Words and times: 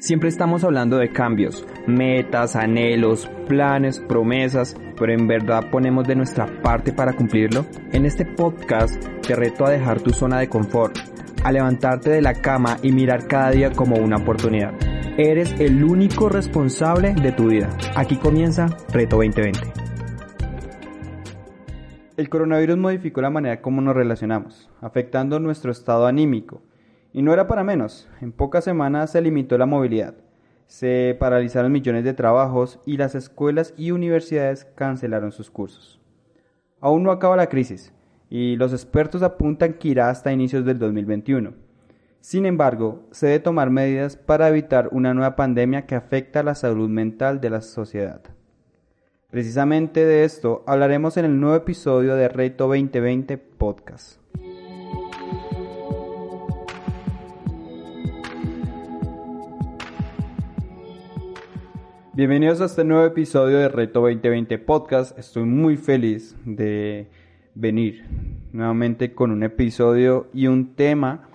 Siempre 0.00 0.30
estamos 0.30 0.64
hablando 0.64 0.96
de 0.96 1.10
cambios, 1.10 1.66
metas, 1.86 2.56
anhelos, 2.56 3.30
planes, 3.46 4.00
promesas, 4.00 4.74
pero 4.98 5.12
en 5.12 5.26
verdad 5.26 5.68
ponemos 5.70 6.08
de 6.08 6.16
nuestra 6.16 6.46
parte 6.62 6.90
para 6.90 7.12
cumplirlo. 7.12 7.66
En 7.92 8.06
este 8.06 8.24
podcast 8.24 8.96
te 9.20 9.36
reto 9.36 9.66
a 9.66 9.70
dejar 9.70 10.00
tu 10.00 10.08
zona 10.08 10.38
de 10.38 10.48
confort, 10.48 10.96
a 11.44 11.52
levantarte 11.52 12.08
de 12.08 12.22
la 12.22 12.32
cama 12.32 12.78
y 12.82 12.92
mirar 12.92 13.26
cada 13.26 13.50
día 13.50 13.72
como 13.72 13.96
una 13.96 14.16
oportunidad. 14.16 14.72
Eres 15.18 15.54
el 15.60 15.84
único 15.84 16.30
responsable 16.30 17.12
de 17.12 17.32
tu 17.32 17.48
vida. 17.48 17.68
Aquí 17.94 18.16
comienza 18.16 18.68
Reto 18.94 19.16
2020. 19.16 19.70
El 22.16 22.30
coronavirus 22.30 22.78
modificó 22.78 23.20
la 23.20 23.28
manera 23.28 23.60
como 23.60 23.82
nos 23.82 23.94
relacionamos, 23.94 24.70
afectando 24.80 25.38
nuestro 25.40 25.70
estado 25.70 26.06
anímico 26.06 26.62
y 27.12 27.22
no 27.22 27.32
era 27.32 27.46
para 27.46 27.64
menos. 27.64 28.08
En 28.20 28.32
pocas 28.32 28.64
semanas 28.64 29.10
se 29.12 29.20
limitó 29.20 29.58
la 29.58 29.66
movilidad. 29.66 30.14
Se 30.66 31.16
paralizaron 31.18 31.72
millones 31.72 32.04
de 32.04 32.14
trabajos 32.14 32.78
y 32.86 32.96
las 32.96 33.14
escuelas 33.14 33.74
y 33.76 33.90
universidades 33.90 34.64
cancelaron 34.74 35.32
sus 35.32 35.50
cursos. 35.50 36.00
Aún 36.80 37.02
no 37.02 37.10
acaba 37.10 37.36
la 37.36 37.48
crisis 37.48 37.92
y 38.28 38.56
los 38.56 38.72
expertos 38.72 39.22
apuntan 39.22 39.74
que 39.74 39.88
irá 39.88 40.08
hasta 40.08 40.32
inicios 40.32 40.64
del 40.64 40.78
2021. 40.78 41.54
Sin 42.20 42.46
embargo, 42.46 43.08
se 43.10 43.26
debe 43.26 43.40
tomar 43.40 43.70
medidas 43.70 44.16
para 44.16 44.48
evitar 44.48 44.88
una 44.92 45.14
nueva 45.14 45.36
pandemia 45.36 45.86
que 45.86 45.94
afecta 45.94 46.40
a 46.40 46.44
la 46.44 46.54
salud 46.54 46.88
mental 46.88 47.40
de 47.40 47.50
la 47.50 47.62
sociedad. 47.62 48.20
Precisamente 49.30 50.04
de 50.04 50.24
esto 50.24 50.62
hablaremos 50.66 51.16
en 51.16 51.24
el 51.24 51.40
nuevo 51.40 51.56
episodio 51.56 52.16
de 52.16 52.28
Reto 52.28 52.66
2020 52.66 53.38
Podcast. 53.38 54.19
Bienvenidos 62.12 62.60
a 62.60 62.64
este 62.64 62.82
nuevo 62.82 63.04
episodio 63.04 63.58
de 63.58 63.68
Reto 63.68 64.00
2020 64.00 64.58
Podcast. 64.58 65.16
Estoy 65.16 65.44
muy 65.44 65.76
feliz 65.76 66.36
de 66.44 67.08
venir 67.54 68.04
nuevamente 68.52 69.14
con 69.14 69.30
un 69.30 69.44
episodio 69.44 70.28
y 70.34 70.48
un 70.48 70.74
tema 70.74 71.28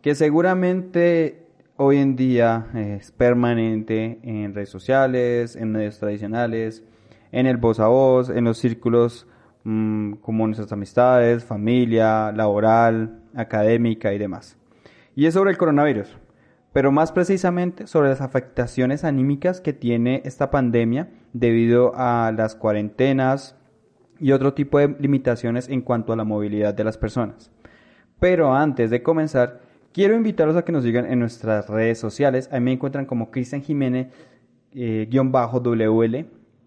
que 0.00 0.14
seguramente 0.14 1.44
hoy 1.76 1.98
en 1.98 2.16
día 2.16 2.66
es 2.74 3.12
permanente 3.12 4.20
en 4.22 4.54
redes 4.54 4.70
sociales, 4.70 5.54
en 5.54 5.70
medios 5.70 5.98
tradicionales, 5.98 6.82
en 7.30 7.46
el 7.46 7.58
voz 7.58 7.78
a 7.78 7.88
voz, 7.88 8.30
en 8.30 8.44
los 8.44 8.56
círculos 8.56 9.26
mmm, 9.64 10.14
como 10.14 10.46
nuestras 10.46 10.72
amistades, 10.72 11.44
familia, 11.44 12.32
laboral, 12.32 13.20
académica 13.34 14.14
y 14.14 14.18
demás. 14.18 14.56
Y 15.14 15.26
es 15.26 15.34
sobre 15.34 15.50
el 15.50 15.58
coronavirus 15.58 16.16
pero 16.72 16.90
más 16.90 17.12
precisamente 17.12 17.86
sobre 17.86 18.08
las 18.08 18.20
afectaciones 18.20 19.04
anímicas 19.04 19.60
que 19.60 19.72
tiene 19.72 20.22
esta 20.24 20.50
pandemia 20.50 21.08
debido 21.32 21.92
a 21.94 22.32
las 22.36 22.54
cuarentenas 22.54 23.56
y 24.18 24.32
otro 24.32 24.54
tipo 24.54 24.78
de 24.78 24.94
limitaciones 24.98 25.68
en 25.68 25.82
cuanto 25.82 26.12
a 26.12 26.16
la 26.16 26.24
movilidad 26.24 26.74
de 26.74 26.84
las 26.84 26.96
personas. 26.96 27.50
Pero 28.20 28.54
antes 28.54 28.90
de 28.90 29.02
comenzar, 29.02 29.60
quiero 29.92 30.14
invitarlos 30.14 30.56
a 30.56 30.64
que 30.64 30.72
nos 30.72 30.84
sigan 30.84 31.10
en 31.10 31.18
nuestras 31.18 31.68
redes 31.68 31.98
sociales. 31.98 32.48
Ahí 32.52 32.60
me 32.60 32.72
encuentran 32.72 33.04
como 33.04 33.30
Cristian 33.30 33.62
Jiménez 33.62 34.08
eh, 34.72 35.08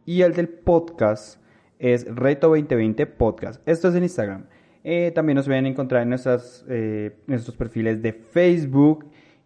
y 0.06 0.22
el 0.22 0.34
del 0.34 0.50
podcast 0.50 1.40
es 1.80 2.06
Reto 2.14 2.50
2020 2.50 3.06
Podcast. 3.08 3.68
Esto 3.68 3.88
es 3.88 3.96
en 3.96 4.04
Instagram. 4.04 4.46
Eh, 4.84 5.12
también 5.16 5.36
nos 5.38 5.48
pueden 5.48 5.66
encontrar 5.66 6.04
en 6.04 6.10
nuestras, 6.10 6.64
eh, 6.70 7.18
nuestros 7.26 7.56
perfiles 7.56 8.02
de 8.02 8.14
Facebook 8.14 9.06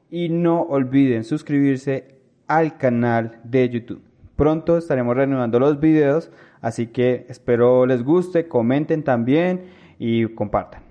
y 0.09 0.29
no 0.29 0.61
olviden 0.61 1.23
suscribirse 1.23 2.15
al 2.47 2.77
canal 2.77 3.39
de 3.43 3.69
YouTube. 3.69 4.01
Pronto 4.35 4.77
estaremos 4.77 5.15
reanudando 5.15 5.59
los 5.59 5.79
videos, 5.79 6.31
así 6.61 6.87
que 6.87 7.25
espero 7.29 7.85
les 7.85 8.03
guste, 8.03 8.47
comenten 8.47 9.03
también 9.03 9.65
y 9.97 10.25
compartan. 10.33 10.83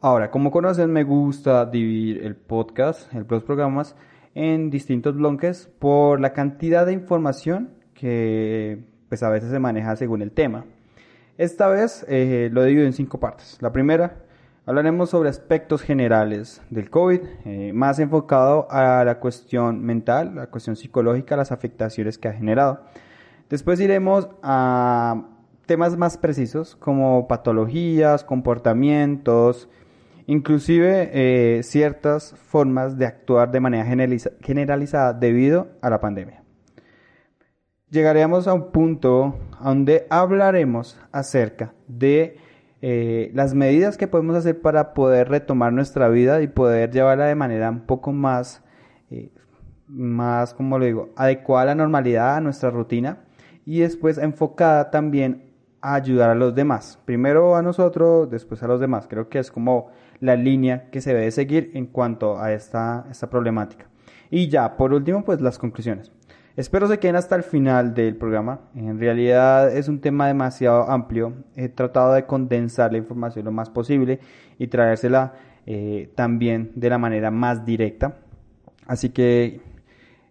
Ahora, 0.00 0.30
como 0.30 0.50
conocen, 0.50 0.92
me 0.92 1.02
gusta 1.02 1.66
dividir 1.66 2.24
el 2.24 2.36
podcast, 2.36 3.12
los 3.12 3.42
programas, 3.42 3.96
en 4.34 4.70
distintos 4.70 5.16
bloques 5.16 5.68
por 5.78 6.20
la 6.20 6.32
cantidad 6.32 6.86
de 6.86 6.92
información 6.92 7.70
que 7.94 8.84
pues 9.08 9.22
a 9.22 9.30
veces 9.30 9.50
se 9.50 9.58
maneja 9.58 9.96
según 9.96 10.22
el 10.22 10.30
tema. 10.30 10.66
Esta 11.38 11.68
vez 11.68 12.04
eh, 12.08 12.50
lo 12.52 12.62
divido 12.64 12.86
en 12.86 12.92
cinco 12.92 13.18
partes. 13.18 13.58
La 13.60 13.72
primera 13.72 14.25
Hablaremos 14.68 15.10
sobre 15.10 15.28
aspectos 15.28 15.80
generales 15.80 16.60
del 16.70 16.90
COVID, 16.90 17.20
eh, 17.44 17.72
más 17.72 18.00
enfocado 18.00 18.66
a 18.68 19.04
la 19.04 19.20
cuestión 19.20 19.80
mental, 19.84 20.34
la 20.34 20.48
cuestión 20.48 20.74
psicológica, 20.74 21.36
las 21.36 21.52
afectaciones 21.52 22.18
que 22.18 22.26
ha 22.26 22.32
generado. 22.32 22.80
Después 23.48 23.78
iremos 23.78 24.28
a 24.42 25.28
temas 25.66 25.96
más 25.96 26.18
precisos 26.18 26.74
como 26.74 27.28
patologías, 27.28 28.24
comportamientos, 28.24 29.68
inclusive 30.26 31.10
eh, 31.12 31.62
ciertas 31.62 32.34
formas 32.34 32.98
de 32.98 33.06
actuar 33.06 33.52
de 33.52 33.60
manera 33.60 33.84
generalizada 34.40 35.12
debido 35.12 35.68
a 35.80 35.90
la 35.90 36.00
pandemia. 36.00 36.42
Llegaremos 37.88 38.48
a 38.48 38.54
un 38.54 38.72
punto 38.72 39.38
donde 39.62 40.08
hablaremos 40.10 40.98
acerca 41.12 41.72
de 41.86 42.38
eh, 42.82 43.30
las 43.34 43.54
medidas 43.54 43.96
que 43.96 44.06
podemos 44.06 44.36
hacer 44.36 44.60
para 44.60 44.92
poder 44.92 45.28
retomar 45.28 45.72
nuestra 45.72 46.08
vida 46.08 46.42
y 46.42 46.46
poder 46.46 46.90
llevarla 46.90 47.26
de 47.26 47.34
manera 47.34 47.70
un 47.70 47.80
poco 47.80 48.12
más, 48.12 48.62
eh, 49.10 49.32
más, 49.88 50.52
como 50.52 50.78
lo 50.78 50.84
digo, 50.84 51.10
adecuada 51.16 51.62
a 51.62 51.66
la 51.66 51.74
normalidad, 51.74 52.36
a 52.36 52.40
nuestra 52.40 52.70
rutina 52.70 53.24
y 53.64 53.80
después 53.80 54.18
enfocada 54.18 54.90
también 54.90 55.52
a 55.80 55.94
ayudar 55.94 56.30
a 56.30 56.34
los 56.34 56.54
demás. 56.54 56.98
Primero 57.04 57.56
a 57.56 57.62
nosotros, 57.62 58.30
después 58.30 58.62
a 58.62 58.68
los 58.68 58.80
demás. 58.80 59.06
Creo 59.08 59.28
que 59.28 59.38
es 59.38 59.50
como 59.50 59.90
la 60.20 60.36
línea 60.36 60.90
que 60.90 61.00
se 61.00 61.14
debe 61.14 61.30
seguir 61.30 61.70
en 61.74 61.86
cuanto 61.86 62.38
a 62.38 62.52
esta, 62.52 63.06
esta 63.10 63.30
problemática. 63.30 63.86
Y 64.30 64.48
ya, 64.48 64.76
por 64.76 64.92
último, 64.92 65.24
pues 65.24 65.40
las 65.40 65.58
conclusiones. 65.58 66.12
Espero 66.56 66.88
se 66.88 66.98
queden 66.98 67.16
hasta 67.16 67.36
el 67.36 67.42
final 67.42 67.92
del 67.92 68.16
programa. 68.16 68.60
En 68.74 68.98
realidad 68.98 69.76
es 69.76 69.88
un 69.88 70.00
tema 70.00 70.26
demasiado 70.26 70.90
amplio. 70.90 71.34
He 71.54 71.68
tratado 71.68 72.14
de 72.14 72.24
condensar 72.24 72.92
la 72.92 72.98
información 72.98 73.44
lo 73.44 73.52
más 73.52 73.68
posible 73.68 74.20
y 74.58 74.66
traérsela 74.68 75.34
eh, 75.66 76.10
también 76.14 76.72
de 76.74 76.88
la 76.88 76.96
manera 76.96 77.30
más 77.30 77.66
directa. 77.66 78.16
Así 78.86 79.10
que 79.10 79.60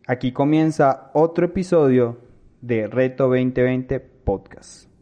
aquí 0.08 0.31
comienza 0.31 1.12
otro 1.14 1.46
episodio 1.46 2.18
de 2.59 2.88
Reto 2.88 3.25
2020 3.25 4.00
Podcast. 4.00 4.94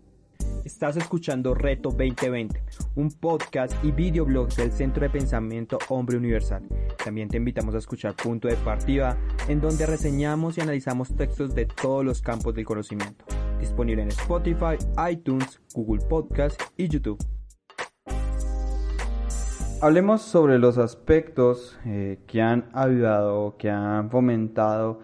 Estás 0.63 0.96
escuchando 0.96 1.53
Reto 1.53 1.90
2020, 1.90 2.63
un 2.96 3.12
podcast 3.12 3.74
y 3.84 3.91
videoblog 3.91 4.47
del 4.56 4.72
Centro 4.72 5.03
de 5.03 5.09
Pensamiento 5.09 5.78
Hombre 5.90 6.16
Universal. 6.16 6.63
También 7.03 7.28
te 7.28 7.35
invitamos 7.35 7.75
a 7.75 7.79
escuchar 7.79 8.16
Punto 8.16 8.47
de 8.47 8.56
Partida, 8.56 9.18
en 9.50 9.59
donde 9.59 9.85
reseñamos 9.85 10.57
y 10.57 10.62
analizamos 10.62 11.13
textos 11.18 11.54
de 11.54 11.65
todos 11.65 12.06
los 12.06 12.21
campos 12.21 12.56
del 12.56 12.63
conocimiento. 12.63 13.25
Disponible 13.60 14.04
en 14.04 14.07
Spotify, 14.07 14.77
iTunes, 15.12 15.60
Google 15.74 16.06
Podcast 16.06 16.62
y 16.77 16.88
YouTube. 16.88 17.21
Hablemos 19.81 20.21
sobre 20.21 20.59
los 20.59 20.77
aspectos 20.77 21.77
eh, 21.86 22.19
que 22.25 22.42
han 22.42 22.69
ayudado, 22.71 23.57
que 23.57 23.69
han 23.69 24.09
fomentado 24.09 25.01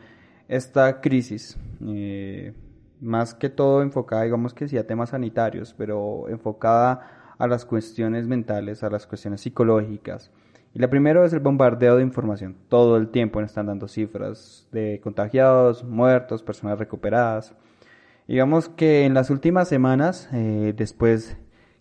esta 0.47 1.01
crisis. 1.01 1.57
Eh, 1.85 2.53
más 3.01 3.33
que 3.33 3.49
todo 3.49 3.81
enfocada, 3.81 4.23
digamos 4.23 4.53
que 4.53 4.67
sí, 4.67 4.77
a 4.77 4.87
temas 4.87 5.09
sanitarios, 5.09 5.73
pero 5.77 6.27
enfocada 6.29 7.33
a 7.37 7.47
las 7.47 7.65
cuestiones 7.65 8.27
mentales, 8.27 8.83
a 8.83 8.89
las 8.89 9.07
cuestiones 9.07 9.41
psicológicas. 9.41 10.31
Y 10.73 10.79
la 10.79 10.89
primera 10.89 11.25
es 11.25 11.33
el 11.33 11.39
bombardeo 11.39 11.97
de 11.97 12.03
información. 12.03 12.55
Todo 12.67 12.97
el 12.97 13.09
tiempo 13.09 13.41
nos 13.41 13.51
están 13.51 13.65
dando 13.67 13.87
cifras 13.87 14.67
de 14.71 14.99
contagiados, 15.01 15.83
muertos, 15.83 16.43
personas 16.43 16.77
recuperadas. 16.77 17.55
Digamos 18.27 18.69
que 18.69 19.05
en 19.05 19.15
las 19.15 19.31
últimas 19.31 19.67
semanas, 19.67 20.29
eh, 20.31 20.73
después 20.77 21.37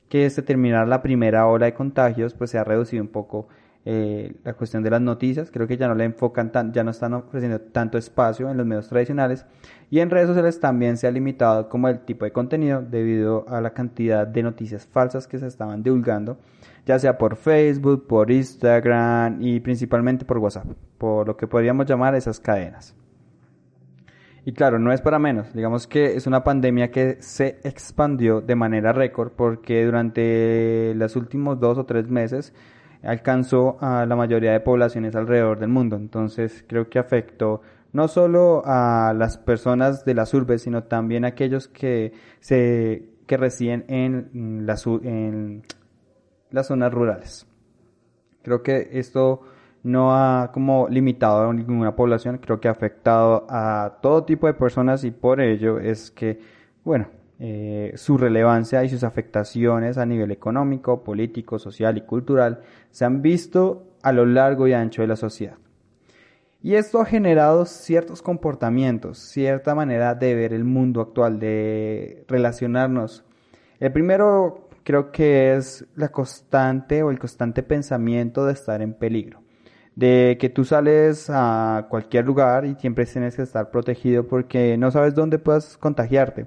que 0.09 0.31
se 0.31 0.43
terminara 0.43 0.87
la 0.87 1.03
primera 1.03 1.47
ola 1.47 1.67
de 1.67 1.75
contagios, 1.75 2.33
pues 2.33 2.51
se 2.51 2.59
ha 2.59 2.65
reducido 2.65 3.03
un 3.03 3.11
poco 3.11 3.49
eh, 3.91 4.35
la 4.45 4.53
cuestión 4.53 4.83
de 4.83 4.91
las 4.91 5.01
noticias, 5.01 5.51
creo 5.51 5.67
que 5.67 5.79
ya 5.79 5.89
no 5.89 5.95
le 5.95 6.05
enfocan 6.05 6.53
tan, 6.53 6.75
ya 6.75 6.85
no 6.85 6.91
están 6.91 7.15
ofreciendo 7.15 7.59
tanto 7.59 7.97
espacio 7.97 8.51
en 8.51 8.59
los 8.59 8.67
medios 8.67 8.87
tradicionales 8.87 9.47
y 9.89 10.01
en 10.01 10.11
redes 10.11 10.29
sociales 10.29 10.61
también 10.61 10.99
se 10.99 11.07
ha 11.07 11.11
limitado 11.11 11.71
como 11.71 11.89
el 11.89 12.01
tipo 12.01 12.27
de 12.27 12.31
contenido 12.31 12.83
debido 12.83 13.49
a 13.49 13.63
la 13.63 13.71
cantidad 13.71 14.27
de 14.27 14.43
noticias 14.43 14.87
falsas 14.87 15.27
que 15.27 15.39
se 15.39 15.47
estaban 15.47 15.83
divulgando, 15.83 16.37
ya 16.85 16.99
sea 16.99 17.17
por 17.17 17.37
Facebook, 17.37 18.07
por 18.07 18.31
Instagram 18.31 19.41
y 19.41 19.61
principalmente 19.61 20.27
por 20.27 20.37
WhatsApp, 20.37 20.67
por 20.99 21.27
lo 21.27 21.39
que 21.39 21.47
podríamos 21.47 21.87
llamar 21.87 22.15
esas 22.15 22.41
cadenas. 22.41 22.95
Y 24.45 24.53
claro, 24.53 24.79
no 24.79 24.93
es 24.93 25.01
para 25.01 25.19
menos. 25.19 25.55
Digamos 25.55 25.87
que 25.87 26.15
es 26.15 26.27
una 26.27 26.45
pandemia 26.45 26.91
que 26.91 27.17
se 27.21 27.59
expandió 27.65 28.43
de 28.43 28.55
manera 28.55 28.93
récord 28.93 29.33
porque 29.33 29.83
durante 29.87 30.93
los 30.95 31.17
últimos 31.17 31.59
dos 31.59 31.79
o 31.79 31.87
tres 31.87 32.09
meses 32.11 32.53
alcanzó 33.03 33.77
a 33.81 34.07
la 34.07 34.17
mayoría 34.17 34.53
de 34.53 34.61
poblaciones 34.61 35.15
alrededor 35.15 35.59
del 35.59 35.69
mundo. 35.69 35.97
Entonces 35.97 36.65
creo 36.67 36.89
que 36.89 36.99
afectó 36.99 37.63
no 37.93 38.09
solo 38.09 38.63
a 38.67 39.15
las 39.17 39.39
personas 39.39 40.05
de 40.05 40.15
las 40.15 40.35
urbes, 40.35 40.63
sino 40.63 40.85
también 40.85 41.25
a 41.25 41.29
aquellos 41.29 41.69
que 41.69 42.13
se 42.41 43.19
que 43.29 43.37
residen 43.37 43.85
en 43.89 44.67
las, 44.67 44.87
en 44.87 45.63
las 46.51 46.67
zonas 46.67 46.93
rurales. 46.93 47.47
Creo 48.43 48.63
que 48.63 48.89
esto 48.93 49.43
no 49.83 50.17
ha 50.17 50.51
como 50.51 50.89
limitado 50.89 51.49
a 51.49 51.53
ninguna 51.53 51.95
población, 51.95 52.39
creo 52.39 52.59
que 52.59 52.69
ha 52.69 52.73
afectado 52.73 53.47
a 53.49 53.99
todo 54.03 54.25
tipo 54.25 54.47
de 54.47 54.55
personas 54.55 55.05
y 55.05 55.11
por 55.11 55.41
ello 55.41 55.79
es 55.79 56.11
que, 56.11 56.41
bueno, 56.85 57.09
eh, 57.41 57.93
su 57.95 58.19
relevancia 58.19 58.83
y 58.83 58.89
sus 58.89 59.05
afectaciones 59.05 59.97
a 59.97 60.07
nivel 60.07 60.33
económico, 60.33 61.05
político, 61.05 61.59
social 61.59 61.97
y 61.97 62.01
cultural 62.01 62.63
se 62.91 63.05
han 63.05 63.23
visto 63.23 63.85
a 64.03 64.13
lo 64.13 64.27
largo 64.27 64.67
y 64.67 64.73
ancho 64.73 65.03
de 65.03 65.09
la 65.09 65.17
sociedad. 65.17 65.57
Y 66.61 66.75
esto 66.75 67.01
ha 67.01 67.05
generado 67.05 67.65
ciertos 67.67 68.23
comportamientos, 68.23 69.19
cierta 69.19 69.77
manera 69.77 70.17
de 70.17 70.35
ver 70.35 70.53
el 70.53 70.65
mundo 70.65 71.01
actual, 71.01 71.39
de 71.39 72.25
relacionarnos. 72.27 73.25
El 73.79 73.93
primero 73.93 74.69
creo 74.83 75.13
que 75.13 75.55
es 75.55 75.87
la 75.95 76.09
constante 76.09 77.05
o 77.05 77.11
el 77.11 77.21
constante 77.21 77.63
pensamiento 77.63 78.45
de 78.47 78.55
estar 78.55 78.83
en 78.83 78.95
peligro 78.95 79.43
de 79.99 80.37
que 80.39 80.49
tú 80.49 80.65
sales 80.65 81.29
a 81.29 81.89
cualquier 81.91 82.25
lugar 82.25 82.65
y 82.65 82.77
siempre 82.77 83.05
tienes 83.05 83.35
que 83.35 83.43
estar 83.43 83.73
protegido 83.73 84.29
porque 84.29 84.77
no 84.79 84.93
sabes 84.93 85.13
dónde 85.13 85.41
puedas 85.41 85.77
contagiarte. 85.77 86.47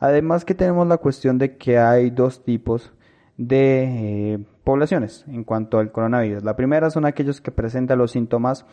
Además 0.00 0.44
que 0.44 0.54
tenemos 0.54 0.86
la 0.86 0.98
cuestión 0.98 1.38
de 1.38 1.56
que 1.56 1.78
hay 1.78 2.10
dos 2.10 2.44
tipos 2.44 2.92
de 3.38 4.34
eh, 4.34 4.38
poblaciones 4.64 5.24
en 5.28 5.44
cuanto 5.44 5.78
al 5.78 5.92
coronavirus. 5.92 6.44
La 6.44 6.56
primera 6.56 6.90
son 6.90 7.06
aquellos 7.06 7.40
que 7.40 7.50
presentan 7.50 7.96
los 7.96 8.10
síntomas 8.10 8.66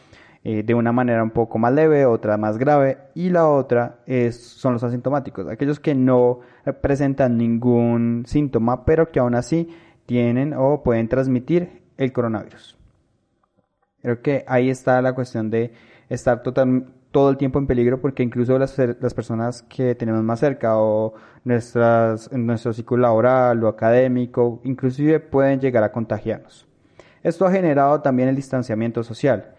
eh, 0.44 0.62
de 0.62 0.74
una 0.74 0.91
manera 0.91 1.24
un 1.24 1.31
poco 1.31 1.57
más 1.57 1.71
leve, 1.71 2.06
otra 2.06 2.35
más 2.35 2.57
grave, 2.57 2.97
y 3.15 3.29
la 3.29 3.47
otra 3.47 4.00
son 4.31 4.74
los 4.74 4.83
asintomáticos, 4.83 5.47
aquellos 5.47 5.79
que 5.79 5.95
no 5.95 6.41
presentan 6.81 7.38
ningún 7.38 8.25
síntoma, 8.27 8.83
pero 8.83 9.09
que 9.09 9.19
aún 9.19 9.35
así 9.35 9.69
tienen 10.06 10.53
o 10.53 10.83
pueden 10.83 11.07
transmitir 11.07 11.81
el 11.95 12.12
coronavirus. 12.12 12.77
Creo 14.01 14.21
que 14.21 14.44
ahí 14.47 14.69
está 14.69 15.01
la 15.01 15.13
cuestión 15.13 15.49
de 15.49 15.71
estar 16.09 16.44
todo 16.44 17.29
el 17.29 17.38
tiempo 17.38 17.59
en 17.59 17.67
peligro 17.67 17.99
porque 17.99 18.23
incluso 18.23 18.57
las, 18.57 18.77
las 18.77 19.13
personas 19.13 19.63
que 19.63 19.95
tenemos 19.95 20.23
más 20.23 20.39
cerca 20.39 20.77
o 20.77 21.13
nuestras, 21.44 22.31
nuestro 22.31 22.73
ciclo 22.73 22.97
laboral 22.97 23.63
o 23.63 23.67
académico 23.67 24.61
inclusive 24.63 25.19
pueden 25.19 25.59
llegar 25.59 25.83
a 25.83 25.91
contagiarnos. 25.91 26.67
Esto 27.23 27.45
ha 27.45 27.51
generado 27.51 28.01
también 28.01 28.29
el 28.29 28.35
distanciamiento 28.35 29.03
social. 29.03 29.53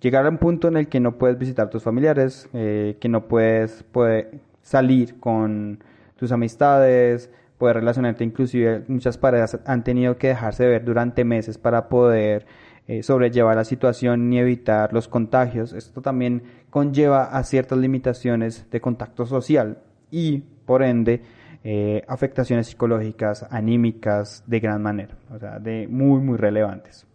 Llegar 0.00 0.26
a 0.26 0.28
un 0.28 0.38
punto 0.38 0.68
en 0.68 0.76
el 0.76 0.88
que 0.88 1.00
no 1.00 1.16
puedes 1.16 1.38
visitar 1.38 1.70
tus 1.70 1.82
familiares, 1.82 2.48
eh, 2.52 2.98
que 3.00 3.08
no 3.08 3.26
puedes, 3.28 3.84
puede 3.84 4.40
salir 4.60 5.18
con 5.20 5.82
tus 6.16 6.32
amistades, 6.32 7.30
poder 7.58 7.76
relacionarte, 7.76 8.24
inclusive 8.24 8.84
muchas 8.88 9.16
parejas 9.16 9.58
han 9.64 9.84
tenido 9.84 10.18
que 10.18 10.28
dejarse 10.28 10.64
de 10.64 10.70
ver 10.70 10.84
durante 10.84 11.24
meses 11.24 11.56
para 11.56 11.88
poder 11.88 12.46
eh, 12.86 13.02
sobrellevar 13.02 13.56
la 13.56 13.64
situación 13.64 14.32
y 14.32 14.38
evitar 14.38 14.92
los 14.92 15.08
contagios. 15.08 15.72
Esto 15.72 16.02
también 16.02 16.42
conlleva 16.70 17.24
a 17.24 17.42
ciertas 17.44 17.78
limitaciones 17.78 18.70
de 18.70 18.80
contacto 18.80 19.24
social 19.24 19.78
y, 20.10 20.38
por 20.66 20.82
ende, 20.82 21.22
eh, 21.64 22.04
afectaciones 22.08 22.66
psicológicas, 22.66 23.46
anímicas 23.50 24.44
de 24.46 24.60
gran 24.60 24.82
manera, 24.82 25.16
o 25.30 25.38
sea, 25.38 25.58
de 25.58 25.88
muy, 25.88 26.20
muy 26.20 26.36
relevantes. 26.36 27.06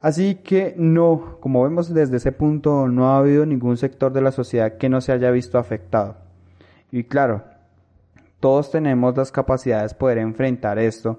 Así 0.00 0.36
que 0.36 0.74
no, 0.78 1.38
como 1.40 1.64
vemos 1.64 1.92
desde 1.92 2.18
ese 2.18 2.30
punto, 2.30 2.86
no 2.86 3.10
ha 3.10 3.18
habido 3.18 3.44
ningún 3.44 3.76
sector 3.76 4.12
de 4.12 4.22
la 4.22 4.30
sociedad 4.30 4.78
que 4.78 4.88
no 4.88 5.00
se 5.00 5.12
haya 5.12 5.30
visto 5.32 5.58
afectado. 5.58 6.16
Y 6.92 7.04
claro, 7.04 7.42
todos 8.38 8.70
tenemos 8.70 9.16
las 9.16 9.30
capacidades 9.30 9.92
de 9.92 9.98
poder 9.98 10.18
enfrentar 10.18 10.78
esto 10.78 11.18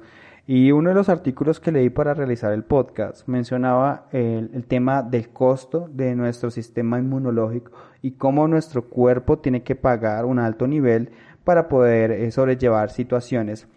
y 0.53 0.73
uno 0.73 0.89
de 0.89 0.95
los 0.95 1.07
artículos 1.07 1.61
que 1.61 1.71
leí 1.71 1.89
para 1.89 2.13
realizar 2.13 2.51
el 2.51 2.65
podcast 2.65 3.25
mencionaba 3.25 4.09
el, 4.11 4.65
tema 4.67 5.01
del 5.01 5.29
costo 5.29 5.89
de 5.93 6.13
nuestro 6.13 6.51
sistema 6.51 6.99
inmunológico 6.99 7.71
y 8.01 8.11
cómo 8.11 8.49
nuestro 8.49 8.89
cuerpo 8.89 9.39
tiene 9.39 9.63
que 9.63 9.77
pagar 9.77 10.25
un 10.25 10.39
alto 10.39 10.67
nivel 10.67 11.11
para 11.45 11.69
poder 11.69 12.11
eh, 12.11 12.31
sobrellevar 12.31 12.89
situaciones 12.89 13.69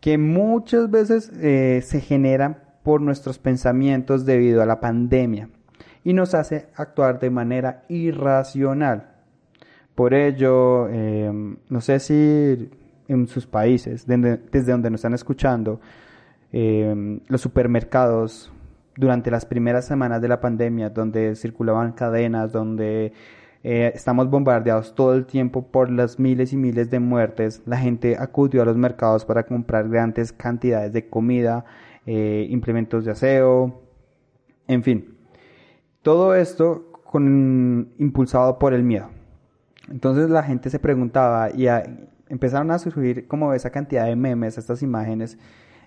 que 0.00 0.16
muchas 0.16 0.90
veces 0.90 1.30
eh, 1.38 1.82
se 1.84 2.00
generan 2.00 2.62
por 2.82 3.02
nuestros 3.02 3.38
pensamientos 3.38 4.24
debido 4.24 4.62
a 4.62 4.66
la 4.66 4.80
pandemia 4.80 5.50
y 6.02 6.14
nos 6.14 6.32
hace 6.32 6.68
actuar 6.76 7.20
de 7.20 7.28
manera 7.28 7.84
irracional. 7.90 9.16
Por 9.94 10.14
ello, 10.14 10.88
em, 10.88 11.58
no 11.68 11.82
sé 11.82 12.00
si 12.00 12.70
en 13.06 13.26
sus 13.26 13.46
países, 13.46 14.06
desde 14.06 14.72
donde 14.72 14.88
nos 14.88 15.00
están 15.00 15.12
escuchando, 15.12 15.78
Em, 16.52 17.20
los 17.28 17.40
supermercados 17.40 18.52
durante 18.96 19.30
las 19.30 19.46
primeras 19.46 19.86
semanas 19.86 20.20
de 20.20 20.28
la 20.28 20.40
pandemia, 20.40 20.90
donde 20.90 21.34
circulaban 21.34 21.92
cadenas, 21.92 22.52
donde 22.52 23.14
eh, 23.64 23.90
estamos 23.94 24.28
bombardeados 24.28 24.94
todo 24.94 25.14
el 25.14 25.24
tiempo 25.24 25.68
por 25.68 25.90
las 25.90 26.18
miles 26.18 26.52
y 26.52 26.58
miles 26.58 26.90
de 26.90 27.00
muertes, 27.00 27.62
la 27.64 27.78
gente 27.78 28.16
acudió 28.18 28.60
a 28.62 28.64
los 28.66 28.76
mercados 28.76 29.24
para 29.24 29.44
comprar 29.44 29.88
grandes 29.88 30.30
cantidades 30.32 30.92
de 30.92 31.08
comida, 31.08 31.64
eh, 32.04 32.46
implementos 32.50 33.06
de 33.06 33.12
aseo, 33.12 33.80
en 34.68 34.82
fin. 34.82 35.16
Todo 36.02 36.34
esto 36.34 36.88
impulsado 37.98 38.58
por 38.58 38.74
el 38.74 38.82
miedo. 38.82 39.08
Entonces 39.90 40.28
la 40.28 40.42
gente 40.42 40.70
se 40.70 40.78
preguntaba 40.78 41.50
y 41.50 41.66
empezaron 42.28 42.70
a 42.70 42.78
surgir 42.78 43.26
como 43.26 43.52
esa 43.54 43.70
cantidad 43.70 44.06
de 44.06 44.16
memes, 44.16 44.58
estas 44.58 44.82
imágenes 44.82 45.38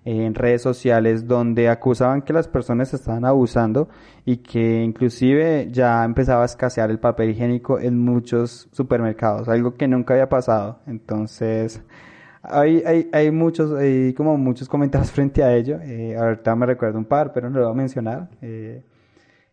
en 0.06 0.36
redes 0.36 0.62
sociales 0.62 1.28
donde 1.28 1.68
acusaban 1.68 2.22
que 2.22 2.32
las 2.32 2.48
personas 2.48 2.94
estaban 2.94 3.26
abusando 3.26 3.90
y 4.24 4.38
que 4.38 4.84
inclusive 4.84 5.70
ya 5.72 6.06
empezaba 6.06 6.44
a 6.44 6.46
escasear 6.46 6.92
el 6.92 7.00
papel 7.00 7.32
higiénico 7.32 7.80
en 7.80 8.00
muchos 8.00 8.70
supermercados, 8.72 9.50
algo 9.50 9.76
que 9.76 9.88
nunca 9.88 10.14
había 10.14 10.30
pasado. 10.30 10.80
Entonces, 10.86 11.82
hay, 12.44 12.84
hay, 12.86 13.10
hay 13.12 13.32
muchos, 13.32 13.72
hay 13.74 14.14
como 14.14 14.38
muchos 14.38 14.70
comentarios 14.70 15.12
frente 15.14 15.44
a 15.44 15.56
ello. 15.56 15.80
Eh, 15.82 16.16
ahorita 16.16 16.56
me 16.56 16.68
recuerdo 16.68 17.00
un 17.00 17.06
par, 17.06 17.34
pero 17.34 17.50
no 17.50 17.60
lo 17.60 17.66
voy 17.66 17.74
a 17.74 17.78
mencionar. 17.78 18.30
Eh, 18.44 18.84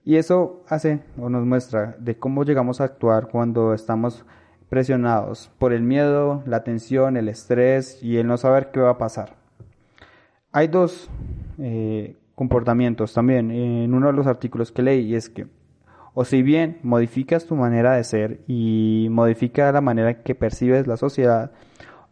y 0.05 0.17
eso 0.17 0.65
hace 0.69 1.01
o 1.19 1.31
nos 1.31 1.47
muestra 1.47 1.97
de 1.99 2.19
cómo 2.19 2.45
llegamos 2.45 2.81
a 2.81 2.85
actuar 2.85 3.29
cuando 3.29 3.73
estamos 3.73 4.27
presionados 4.69 5.51
por 5.59 5.73
el 5.73 5.83
miedo, 5.83 6.43
la 6.45 6.63
tensión, 6.63 7.17
el 7.17 7.29
estrés 7.29 8.03
y 8.03 8.19
el 8.19 8.27
no 8.27 8.37
saber 8.37 8.71
qué 8.71 8.81
va 8.81 8.91
a 8.91 8.99
pasar. 8.99 9.42
Hay 10.53 10.69
dos 10.69 11.11
eh, 11.59 12.17
comportamientos 12.35 13.15
también 13.15 13.51
en 13.51 13.93
uno 13.95 14.09
de 14.09 14.13
los 14.13 14.27
artículos 14.27 14.71
que 14.71 14.83
leí 14.83 15.07
y 15.07 15.15
es 15.15 15.29
que 15.29 15.47
o 16.15 16.25
si 16.25 16.43
bien 16.43 16.79
modificas 16.83 17.47
tu 17.47 17.57
manera 17.57 17.97
de 17.97 18.05
ser 18.05 18.41
y 18.47 19.09
modifica 19.11 19.73
la 19.73 19.81
manera 19.81 20.23
que 20.23 20.35
percibes 20.35 20.87
la 20.87 20.97
sociedad, 20.99 21.53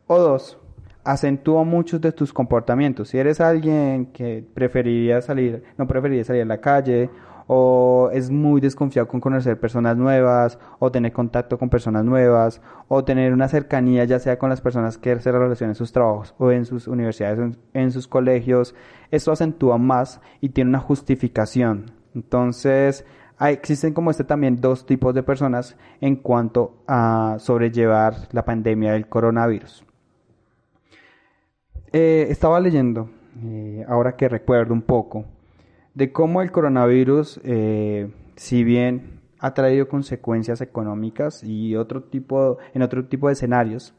o 0.06 0.18
dos, 0.18 0.58
acentúa 1.04 1.64
muchos 1.64 2.00
de 2.00 2.12
tus 2.12 2.32
comportamientos. 2.32 3.10
Si 3.10 3.18
eres 3.18 3.40
alguien 3.40 4.06
que 4.06 4.44
preferiría 4.54 5.20
salir, 5.20 5.64
no 5.76 5.86
preferiría 5.86 6.24
salir 6.24 6.42
a 6.42 6.46
la 6.46 6.60
calle 6.60 7.10
o 7.52 8.10
es 8.12 8.30
muy 8.30 8.60
desconfiado 8.60 9.08
con 9.08 9.20
conocer 9.20 9.58
personas 9.58 9.96
nuevas, 9.96 10.56
o 10.78 10.92
tener 10.92 11.12
contacto 11.12 11.58
con 11.58 11.68
personas 11.68 12.04
nuevas, 12.04 12.62
o 12.86 13.02
tener 13.02 13.32
una 13.32 13.48
cercanía 13.48 14.04
ya 14.04 14.20
sea 14.20 14.38
con 14.38 14.50
las 14.50 14.60
personas 14.60 14.98
que 14.98 15.18
se 15.18 15.32
relacionan 15.32 15.72
en 15.72 15.74
sus 15.74 15.90
trabajos 15.90 16.32
o 16.38 16.52
en 16.52 16.64
sus 16.64 16.86
universidades, 16.86 17.56
en, 17.74 17.90
sus 17.90 18.06
colegios, 18.06 18.76
esto 19.10 19.32
acentúa 19.32 19.78
más 19.78 20.20
y 20.40 20.50
tiene 20.50 20.68
una 20.70 20.78
justificación. 20.78 21.90
Entonces, 22.14 23.04
existen 23.40 23.94
como 23.94 24.12
este 24.12 24.22
también 24.22 24.60
dos 24.60 24.86
tipos 24.86 25.12
de 25.12 25.24
personas 25.24 25.76
en 26.00 26.14
cuanto 26.14 26.84
a 26.86 27.34
sobrellevar 27.40 28.14
la 28.30 28.44
pandemia 28.44 28.92
del 28.92 29.08
coronavirus. 29.08 29.84
Eh, 31.92 32.28
estaba 32.30 32.60
leyendo, 32.60 33.10
eh, 33.42 33.84
ahora 33.88 34.14
que 34.14 34.28
recuerdo 34.28 34.72
un 34.72 34.82
poco, 34.82 35.24
de 35.94 36.12
cómo 36.12 36.42
el 36.42 36.52
coronavirus, 36.52 37.40
eh, 37.44 38.12
si 38.36 38.64
bien 38.64 39.20
ha 39.38 39.54
traído 39.54 39.88
consecuencias 39.88 40.60
económicas 40.60 41.42
y 41.42 41.76
otro 41.76 42.02
tipo, 42.02 42.58
en 42.74 42.82
otro 42.82 43.06
tipo 43.06 43.28
de 43.28 43.32
escenarios, 43.34 43.94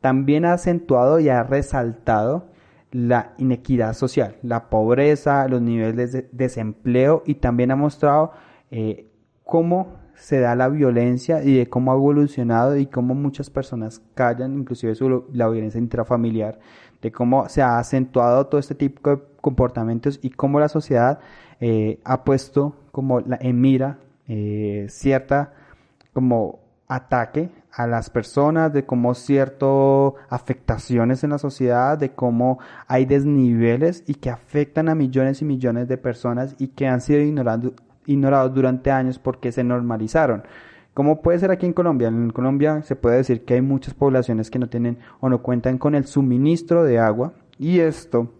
también 0.00 0.44
ha 0.44 0.52
acentuado 0.52 1.20
y 1.20 1.28
ha 1.28 1.42
resaltado 1.42 2.46
la 2.90 3.34
inequidad 3.38 3.92
social, 3.92 4.36
la 4.42 4.70
pobreza, 4.70 5.46
los 5.48 5.60
niveles 5.60 6.12
de 6.12 6.28
desempleo 6.32 7.22
y 7.26 7.34
también 7.34 7.70
ha 7.70 7.76
mostrado 7.76 8.32
eh, 8.70 9.10
cómo 9.44 9.98
se 10.18 10.40
da 10.40 10.54
la 10.56 10.68
violencia 10.68 11.42
y 11.42 11.56
de 11.56 11.68
cómo 11.68 11.92
ha 11.92 11.94
evolucionado 11.94 12.76
y 12.76 12.86
cómo 12.86 13.14
muchas 13.14 13.50
personas 13.50 14.02
callan, 14.14 14.58
inclusive 14.58 14.94
la 15.32 15.48
violencia 15.48 15.78
intrafamiliar, 15.78 16.58
de 17.00 17.12
cómo 17.12 17.48
se 17.48 17.62
ha 17.62 17.78
acentuado 17.78 18.46
todo 18.46 18.58
este 18.58 18.74
tipo 18.74 19.10
de 19.10 19.22
comportamientos 19.40 20.18
y 20.22 20.30
cómo 20.30 20.58
la 20.58 20.68
sociedad 20.68 21.20
eh, 21.60 22.00
ha 22.04 22.24
puesto 22.24 22.74
como 22.90 23.20
la, 23.20 23.38
en 23.40 23.60
mira 23.60 23.98
eh, 24.26 24.86
cierta 24.88 25.54
como 26.12 26.58
ataque 26.88 27.50
a 27.72 27.86
las 27.86 28.10
personas, 28.10 28.72
de 28.72 28.84
cómo 28.84 29.14
cierto 29.14 30.16
afectaciones 30.28 31.22
en 31.22 31.30
la 31.30 31.38
sociedad, 31.38 31.96
de 31.96 32.10
cómo 32.10 32.58
hay 32.88 33.04
desniveles 33.04 34.02
y 34.06 34.14
que 34.14 34.30
afectan 34.30 34.88
a 34.88 34.96
millones 34.96 35.42
y 35.42 35.44
millones 35.44 35.86
de 35.86 35.96
personas 35.96 36.56
y 36.58 36.68
que 36.68 36.88
han 36.88 37.00
sido 37.00 37.20
ignorando, 37.20 37.74
ignorados 38.08 38.52
durante 38.54 38.90
años 38.90 39.18
porque 39.18 39.52
se 39.52 39.62
normalizaron. 39.62 40.42
¿Cómo 40.94 41.22
puede 41.22 41.38
ser 41.38 41.52
aquí 41.52 41.66
en 41.66 41.74
Colombia? 41.74 42.08
En 42.08 42.30
Colombia 42.30 42.82
se 42.82 42.96
puede 42.96 43.18
decir 43.18 43.44
que 43.44 43.54
hay 43.54 43.60
muchas 43.62 43.94
poblaciones 43.94 44.50
que 44.50 44.58
no 44.58 44.68
tienen 44.68 44.98
o 45.20 45.28
no 45.28 45.42
cuentan 45.42 45.78
con 45.78 45.94
el 45.94 46.06
suministro 46.06 46.82
de 46.82 46.98
agua 46.98 47.34
y 47.56 47.78
esto 47.78 48.32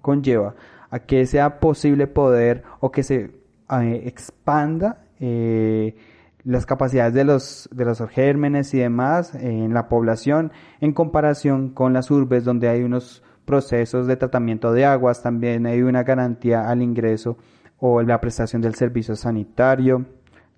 conlleva 0.00 0.54
a 0.88 1.00
que 1.00 1.26
sea 1.26 1.60
posible 1.60 2.06
poder 2.06 2.62
o 2.80 2.90
que 2.90 3.02
se 3.02 3.34
eh, 3.70 4.02
expanda 4.06 5.04
eh, 5.20 5.96
las 6.44 6.64
capacidades 6.64 7.12
de 7.12 7.24
los, 7.24 7.68
de 7.72 7.84
los 7.84 8.00
gérmenes 8.08 8.72
y 8.72 8.78
demás 8.78 9.34
en 9.34 9.74
la 9.74 9.88
población 9.88 10.50
en 10.80 10.92
comparación 10.92 11.70
con 11.70 11.92
las 11.92 12.10
urbes 12.10 12.44
donde 12.44 12.68
hay 12.68 12.82
unos 12.82 13.22
procesos 13.44 14.06
de 14.06 14.16
tratamiento 14.16 14.72
de 14.72 14.84
aguas, 14.84 15.22
también 15.22 15.66
hay 15.66 15.82
una 15.82 16.04
garantía 16.04 16.70
al 16.70 16.80
ingreso 16.80 17.36
o 17.84 18.00
la 18.00 18.20
prestación 18.20 18.62
del 18.62 18.76
servicio 18.76 19.16
sanitario. 19.16 20.06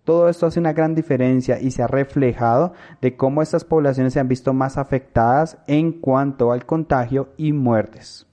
Todo 0.04 0.28
esto 0.28 0.44
hace 0.44 0.60
una 0.60 0.74
gran 0.74 0.94
diferencia 0.94 1.58
y 1.58 1.70
se 1.70 1.82
ha 1.82 1.86
reflejado 1.86 2.74
de 3.00 3.16
cómo 3.16 3.40
estas 3.40 3.64
poblaciones 3.64 4.12
se 4.12 4.20
han 4.20 4.28
visto 4.28 4.52
más 4.52 4.76
afectadas 4.76 5.56
en 5.66 5.92
cuanto 5.92 6.52
al 6.52 6.66
contagio 6.66 7.30
y 7.38 7.54
muertes. 7.54 8.26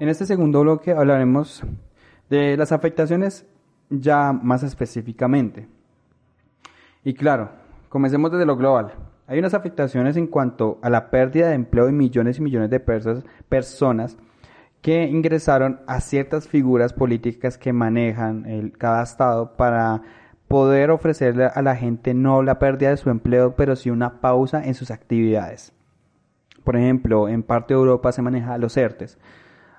En 0.00 0.08
este 0.08 0.26
segundo 0.26 0.62
bloque 0.62 0.90
hablaremos 0.90 1.62
de 2.28 2.56
las 2.56 2.72
afectaciones 2.72 3.46
ya 3.90 4.32
más 4.32 4.64
específicamente. 4.64 5.68
Y 7.04 7.14
claro, 7.14 7.50
comencemos 7.88 8.32
desde 8.32 8.44
lo 8.44 8.56
global. 8.56 8.92
Hay 9.28 9.40
unas 9.40 9.54
afectaciones 9.54 10.16
en 10.16 10.28
cuanto 10.28 10.78
a 10.82 10.90
la 10.90 11.10
pérdida 11.10 11.48
de 11.48 11.54
empleo 11.54 11.86
de 11.86 11.92
millones 11.92 12.38
y 12.38 12.42
millones 12.42 12.70
de 12.70 12.80
personas 12.80 14.16
que 14.82 15.04
ingresaron 15.04 15.80
a 15.88 16.00
ciertas 16.00 16.46
figuras 16.46 16.92
políticas 16.92 17.58
que 17.58 17.72
manejan 17.72 18.70
cada 18.78 19.02
estado 19.02 19.56
para 19.56 20.02
poder 20.46 20.92
ofrecerle 20.92 21.46
a 21.46 21.60
la 21.60 21.74
gente 21.74 22.14
no 22.14 22.42
la 22.42 22.60
pérdida 22.60 22.90
de 22.90 22.96
su 22.96 23.10
empleo, 23.10 23.56
pero 23.56 23.74
sí 23.74 23.90
una 23.90 24.20
pausa 24.20 24.64
en 24.64 24.74
sus 24.74 24.92
actividades. 24.92 25.72
Por 26.62 26.76
ejemplo, 26.76 27.28
en 27.28 27.42
parte 27.42 27.74
de 27.74 27.80
Europa 27.80 28.12
se 28.12 28.22
maneja 28.22 28.58
los 28.58 28.76
ERTES. 28.76 29.18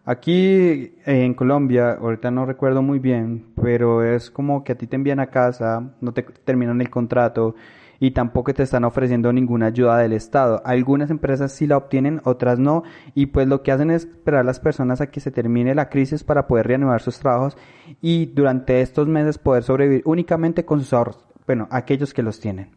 Aquí 0.04 0.96
en 1.06 1.34
Colombia, 1.34 1.94
ahorita 1.94 2.32
no 2.32 2.46
recuerdo 2.46 2.82
muy 2.82 3.00
bien, 3.00 3.46
pero 3.62 4.04
es 4.04 4.30
como 4.30 4.66
que 4.66 4.74
a 4.74 4.77
ti 4.77 4.88
te 4.88 4.98
envían 4.98 5.22
a 5.22 5.27
casa, 5.27 5.94
no 6.01 6.13
te 6.13 6.24
terminan 6.24 6.82
el 6.82 6.89
contrato 6.89 7.56
y 8.00 8.12
tampoco 8.12 8.54
te 8.54 8.63
están 8.63 8.84
ofreciendo 8.84 9.34
ninguna 9.34 9.68
ayuda 9.68 9.98
del 9.98 10.13
Estado. 10.13 10.62
Algunas 10.66 11.10
empresas 11.10 11.51
sí 11.51 11.68
la 11.68 11.77
obtienen, 11.77 12.22
otras 12.24 12.60
no, 12.60 12.84
y 13.13 13.27
pues 13.27 13.48
lo 13.48 13.63
que 13.63 13.72
hacen 13.72 13.92
es 13.92 14.06
esperar 14.06 14.42
a 14.42 14.44
las 14.44 14.60
personas 14.60 15.01
a 15.01 15.08
que 15.08 15.20
se 15.20 15.32
termine 15.32 15.75
la 15.75 15.89
crisis 15.89 16.24
para 16.24 16.48
poder 16.48 16.68
reanudar 16.68 17.01
sus 17.01 17.20
trabajos 17.20 17.58
y 18.01 18.27
durante 18.27 18.82
estos 18.82 19.08
meses 19.08 19.38
poder 19.38 19.63
sobrevivir 19.63 20.01
únicamente 20.06 20.66
con 20.66 20.80
sus 20.80 20.94
ahorros, 20.94 21.25
bueno, 21.46 21.68
aquellos 21.72 22.13
que 22.13 22.24
los 22.24 22.39
tienen. 22.39 22.72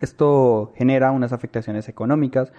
Esto 0.00 0.72
genera 0.76 1.10
unas 1.12 1.32
afectaciones 1.32 1.88
económicas, 1.88 2.52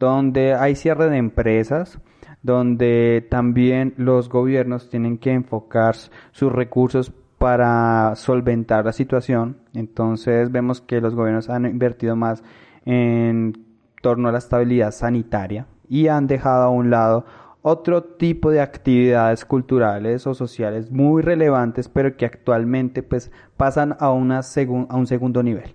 donde 0.00 0.54
hay 0.54 0.74
cierre 0.74 1.08
de 1.08 1.16
empresas, 1.16 1.98
donde 2.42 3.26
también 3.30 3.94
los 3.96 4.28
gobiernos 4.28 4.88
tienen 4.90 5.18
que 5.18 5.32
enfocar 5.32 5.96
sus 6.32 6.52
recursos 6.52 7.12
para 7.38 8.14
solventar 8.16 8.84
la 8.84 8.92
situación. 8.92 9.58
Entonces 9.72 10.50
vemos 10.50 10.80
que 10.80 11.00
los 11.00 11.14
gobiernos 11.14 11.48
han 11.48 11.66
invertido 11.66 12.16
más 12.16 12.42
en 12.84 13.64
torno 14.02 14.28
a 14.28 14.32
la 14.32 14.38
estabilidad 14.38 14.90
sanitaria 14.90 15.66
y 15.88 16.08
han 16.08 16.26
dejado 16.26 16.64
a 16.64 16.70
un 16.70 16.90
lado 16.90 17.24
otro 17.62 18.04
tipo 18.04 18.50
de 18.50 18.60
actividades 18.60 19.44
culturales 19.44 20.26
o 20.26 20.34
sociales 20.34 20.90
muy 20.90 21.22
relevantes, 21.22 21.88
pero 21.88 22.16
que 22.16 22.26
actualmente 22.26 23.02
pues 23.02 23.30
pasan 23.56 23.96
a, 23.98 24.10
una 24.10 24.40
a 24.40 24.96
un 24.96 25.06
segundo 25.06 25.42
nivel. 25.42 25.74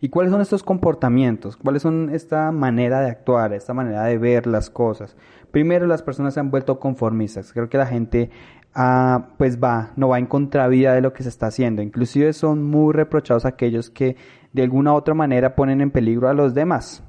¿Y 0.00 0.10
cuáles 0.10 0.32
son 0.32 0.42
estos 0.42 0.62
comportamientos? 0.62 1.56
¿Cuáles 1.56 1.80
son 1.80 2.10
esta 2.10 2.52
manera 2.52 3.00
de 3.00 3.10
actuar, 3.10 3.54
esta 3.54 3.72
manera 3.72 4.04
de 4.04 4.18
ver 4.18 4.46
las 4.46 4.68
cosas? 4.68 5.16
Primero, 5.50 5.86
las 5.86 6.02
personas 6.02 6.34
se 6.34 6.40
han 6.40 6.50
vuelto 6.50 6.78
conformistas. 6.78 7.54
Creo 7.54 7.70
que 7.70 7.78
la 7.78 7.86
gente 7.86 8.30
ah, 8.74 9.28
pues 9.38 9.62
va, 9.62 9.92
no 9.96 10.08
va 10.08 10.18
en 10.18 10.26
contravía 10.26 10.92
de 10.92 11.00
lo 11.00 11.12
que 11.12 11.22
se 11.22 11.28
está 11.28 11.46
haciendo. 11.46 11.82
Inclusive 11.82 12.32
son 12.32 12.62
muy 12.62 12.92
reprochados 12.92 13.44
aquellos 13.44 13.90
que 13.90 14.16
de 14.52 14.62
alguna 14.62 14.92
u 14.92 14.96
otra 14.96 15.14
manera 15.14 15.54
ponen 15.54 15.80
en 15.80 15.90
peligro 15.90 16.28
a 16.28 16.34
los 16.34 16.54
demás. 16.54 17.02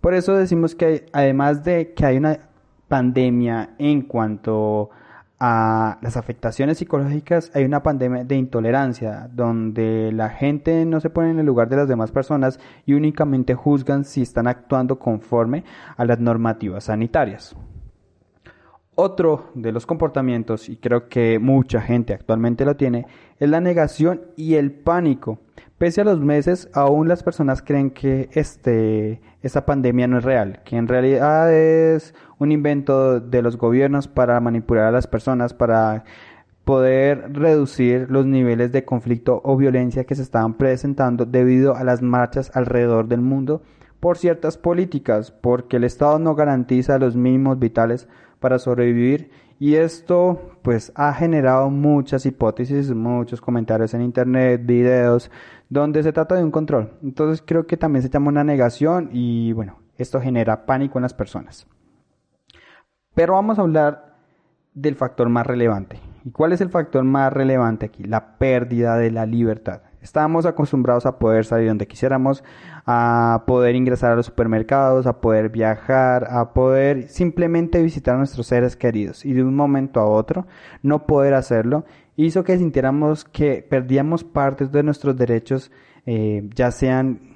Por 0.00 0.14
eso 0.14 0.34
decimos 0.34 0.74
que 0.74 1.06
además 1.12 1.64
de 1.64 1.94
que 1.94 2.06
hay 2.06 2.16
una 2.16 2.38
pandemia 2.88 3.74
en 3.78 4.02
cuanto 4.02 4.90
a 5.38 5.98
las 6.00 6.16
afectaciones 6.16 6.78
psicológicas, 6.78 7.50
hay 7.54 7.64
una 7.64 7.82
pandemia 7.82 8.24
de 8.24 8.36
intolerancia, 8.36 9.28
donde 9.32 10.10
la 10.12 10.30
gente 10.30 10.84
no 10.86 11.00
se 11.00 11.10
pone 11.10 11.30
en 11.30 11.38
el 11.38 11.46
lugar 11.46 11.68
de 11.68 11.76
las 11.76 11.88
demás 11.88 12.10
personas 12.10 12.58
y 12.86 12.94
únicamente 12.94 13.54
juzgan 13.54 14.04
si 14.04 14.22
están 14.22 14.46
actuando 14.46 14.98
conforme 14.98 15.64
a 15.96 16.04
las 16.04 16.20
normativas 16.20 16.84
sanitarias. 16.84 17.54
Otro 18.98 19.50
de 19.52 19.72
los 19.72 19.84
comportamientos, 19.84 20.70
y 20.70 20.78
creo 20.78 21.10
que 21.10 21.38
mucha 21.38 21.82
gente 21.82 22.14
actualmente 22.14 22.64
lo 22.64 22.76
tiene, 22.76 23.06
es 23.38 23.50
la 23.50 23.60
negación 23.60 24.22
y 24.36 24.54
el 24.54 24.72
pánico. 24.72 25.38
Pese 25.76 26.00
a 26.00 26.04
los 26.04 26.18
meses, 26.18 26.70
aún 26.72 27.06
las 27.06 27.22
personas 27.22 27.60
creen 27.60 27.90
que 27.90 28.30
este, 28.32 29.20
esta 29.42 29.66
pandemia 29.66 30.08
no 30.08 30.16
es 30.16 30.24
real, 30.24 30.62
que 30.64 30.76
en 30.76 30.88
realidad 30.88 31.52
es 31.52 32.14
un 32.38 32.52
invento 32.52 33.20
de 33.20 33.42
los 33.42 33.58
gobiernos 33.58 34.08
para 34.08 34.40
manipular 34.40 34.86
a 34.86 34.92
las 34.92 35.06
personas, 35.06 35.52
para 35.52 36.04
poder 36.64 37.34
reducir 37.34 38.10
los 38.10 38.24
niveles 38.24 38.72
de 38.72 38.86
conflicto 38.86 39.42
o 39.44 39.58
violencia 39.58 40.04
que 40.04 40.14
se 40.14 40.22
estaban 40.22 40.54
presentando 40.54 41.26
debido 41.26 41.76
a 41.76 41.84
las 41.84 42.00
marchas 42.00 42.50
alrededor 42.54 43.08
del 43.08 43.20
mundo 43.20 43.60
por 44.00 44.16
ciertas 44.16 44.56
políticas, 44.56 45.32
porque 45.32 45.76
el 45.76 45.84
Estado 45.84 46.18
no 46.18 46.34
garantiza 46.34 46.98
los 46.98 47.14
mínimos 47.14 47.58
vitales 47.58 48.08
para 48.46 48.60
sobrevivir 48.60 49.28
y 49.58 49.74
esto 49.74 50.52
pues 50.62 50.92
ha 50.94 51.12
generado 51.12 51.68
muchas 51.68 52.26
hipótesis, 52.26 52.94
muchos 52.94 53.40
comentarios 53.40 53.92
en 53.92 54.02
internet, 54.02 54.60
videos, 54.64 55.32
donde 55.68 56.04
se 56.04 56.12
trata 56.12 56.36
de 56.36 56.44
un 56.44 56.52
control. 56.52 56.92
Entonces 57.02 57.42
creo 57.44 57.66
que 57.66 57.76
también 57.76 58.04
se 58.04 58.08
llama 58.08 58.28
una 58.28 58.44
negación 58.44 59.10
y 59.12 59.52
bueno, 59.52 59.80
esto 59.98 60.20
genera 60.20 60.64
pánico 60.64 60.96
en 60.98 61.02
las 61.02 61.12
personas. 61.12 61.66
Pero 63.16 63.32
vamos 63.32 63.58
a 63.58 63.62
hablar 63.62 64.14
del 64.72 64.94
factor 64.94 65.28
más 65.28 65.44
relevante. 65.44 65.98
¿Y 66.24 66.30
cuál 66.30 66.52
es 66.52 66.60
el 66.60 66.70
factor 66.70 67.02
más 67.02 67.32
relevante 67.32 67.86
aquí? 67.86 68.04
La 68.04 68.38
pérdida 68.38 68.96
de 68.96 69.10
la 69.10 69.26
libertad. 69.26 69.80
Estábamos 70.06 70.46
acostumbrados 70.46 71.04
a 71.04 71.18
poder 71.18 71.44
salir 71.44 71.66
donde 71.66 71.88
quisiéramos, 71.88 72.44
a 72.86 73.42
poder 73.44 73.74
ingresar 73.74 74.12
a 74.12 74.14
los 74.14 74.26
supermercados, 74.26 75.04
a 75.08 75.20
poder 75.20 75.48
viajar, 75.48 76.28
a 76.30 76.52
poder 76.52 77.08
simplemente 77.08 77.82
visitar 77.82 78.14
a 78.14 78.18
nuestros 78.18 78.46
seres 78.46 78.76
queridos 78.76 79.24
y 79.24 79.32
de 79.32 79.42
un 79.42 79.56
momento 79.56 79.98
a 79.98 80.06
otro 80.06 80.46
no 80.80 81.06
poder 81.06 81.34
hacerlo 81.34 81.86
hizo 82.14 82.44
que 82.44 82.56
sintiéramos 82.56 83.24
que 83.24 83.66
perdíamos 83.68 84.22
partes 84.22 84.70
de 84.70 84.84
nuestros 84.84 85.16
derechos, 85.16 85.72
eh, 86.06 86.48
ya 86.54 86.70
sean 86.70 87.34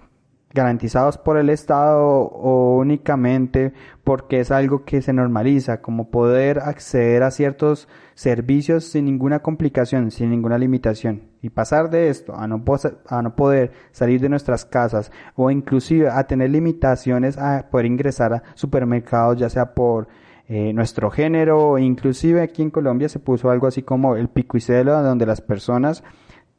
garantizados 0.55 1.19
por 1.19 1.39
el 1.39 1.51
Estado 1.51 2.07
o 2.07 2.77
únicamente 2.77 3.73
porque 4.05 4.39
es 4.39 4.53
algo 4.53 4.85
que 4.85 5.03
se 5.03 5.13
normaliza, 5.13 5.83
como 5.83 6.13
poder 6.13 6.61
acceder 6.61 7.25
a 7.25 7.33
ciertos 7.33 7.89
servicios 8.15 8.85
sin 8.85 9.07
ninguna 9.07 9.41
complicación, 9.41 10.13
sin 10.13 10.31
ninguna 10.31 10.57
limitación. 10.57 11.30
Y 11.43 11.51
pasar 11.51 11.89
de 11.91 12.11
esto 12.11 12.35
a 12.35 12.47
no, 12.47 12.63
a 13.09 13.23
no 13.23 13.35
poder 13.35 13.73
salir 13.93 14.21
de 14.21 14.29
nuestras 14.29 14.65
casas 14.65 15.11
o 15.37 15.51
inclusive 15.51 16.09
a 16.11 16.25
tener 16.25 16.51
limitaciones 16.51 17.39
a 17.39 17.69
poder 17.71 17.87
ingresar 17.87 18.33
a 18.35 18.43
supermercados, 18.55 19.39
ya 19.39 19.49
sea 19.49 19.75
por 19.75 20.09
eh, 20.49 20.73
nuestro 20.73 21.11
género, 21.11 21.79
inclusive 21.79 22.43
aquí 22.43 22.61
en 22.63 22.71
Colombia 22.71 23.09
se 23.09 23.21
puso 23.21 23.51
algo 23.51 23.67
así 23.67 23.83
como 23.83 24.17
el 24.17 24.29
pico 24.29 24.57
y 24.57 24.61
celo, 24.61 25.01
donde 25.03 25.25
las 25.25 25.41
personas 25.41 26.03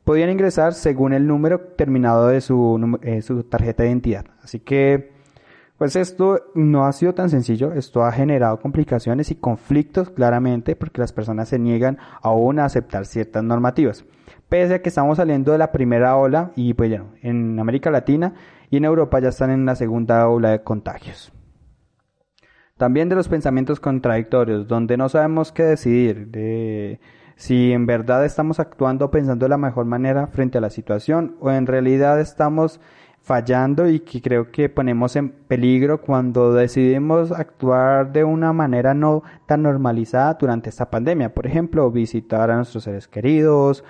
podían 0.04 0.30
ingresar 0.30 0.74
según 0.74 1.14
el 1.14 1.28
número 1.28 1.60
terminado 1.60 2.28
de 2.28 2.42
su, 2.42 3.00
eh, 3.02 3.22
su 3.22 3.44
tarjeta 3.44 3.84
de 3.84 3.90
identidad. 3.90 4.26
Así 4.42 4.60
que 4.60 5.12
pues 5.78 5.96
esto 5.96 6.52
no 6.54 6.86
ha 6.86 6.94
sido 6.94 7.16
tan 7.16 7.32
sencillo, 7.32 7.74
esto 7.74 8.04
ha 8.04 8.12
generado 8.12 8.60
complicaciones 8.60 9.32
y 9.32 9.36
conflictos 9.36 10.12
claramente 10.12 10.76
porque 10.76 11.02
las 11.02 11.12
personas 11.12 11.50
se 11.50 11.58
niegan 11.58 11.98
aún 12.22 12.60
a 12.60 12.66
aceptar 12.66 13.08
ciertas 13.08 13.44
normativas. 13.44 14.06
Pese 14.52 14.74
a 14.74 14.82
que 14.82 14.90
estamos 14.90 15.16
saliendo 15.16 15.54
de 15.54 15.58
la 15.58 15.72
primera 15.72 16.18
ola 16.18 16.52
y 16.58 16.74
pues 16.74 16.92
ya 16.92 17.06
en 17.22 17.58
América 17.58 17.90
Latina 17.90 18.34
y 18.70 18.76
en 18.76 18.84
Europa 18.84 19.18
ya 19.22 19.30
están 19.30 19.50
en 19.50 19.66
la 19.66 19.78
segunda 19.78 20.28
ola 20.28 20.50
de 20.50 20.62
contagios. 20.62 21.32
También 22.76 23.08
de 23.08 23.16
los 23.16 23.30
pensamientos 23.30 23.80
contradictorios, 23.80 24.68
donde 24.68 24.98
no 24.98 25.08
sabemos 25.08 25.54
qué 25.54 25.64
decidir, 25.64 26.28
de 26.28 27.00
si 27.38 27.72
en 27.72 27.86
verdad 27.86 28.26
estamos 28.26 28.60
actuando 28.60 29.10
pensando 29.10 29.46
de 29.46 29.50
la 29.52 29.58
mejor 29.58 29.86
manera 29.86 30.28
frente 30.28 30.58
a 30.58 30.62
la 30.62 30.70
situación 30.70 31.38
o 31.40 31.50
en 31.50 31.66
realidad 31.66 32.20
estamos 32.20 32.82
fallando 33.22 33.88
y 33.88 34.02
que 34.02 34.22
creo 34.22 34.52
que 34.52 34.68
ponemos 34.68 35.16
en 35.16 35.30
peligro 35.30 36.02
cuando 36.02 36.52
decidimos 36.52 37.32
actuar 37.32 38.12
de 38.12 38.26
una 38.26 38.52
manera 38.52 38.94
no 38.94 39.24
tan 39.46 39.62
normalizada 39.64 40.34
durante 40.34 40.70
esta 40.70 40.90
pandemia. 40.90 41.34
Por 41.34 41.48
ejemplo, 41.48 41.90
visitar 41.90 42.52
a 42.52 42.58
nuestros 42.58 42.84
seres 42.84 43.08
queridos 43.08 43.86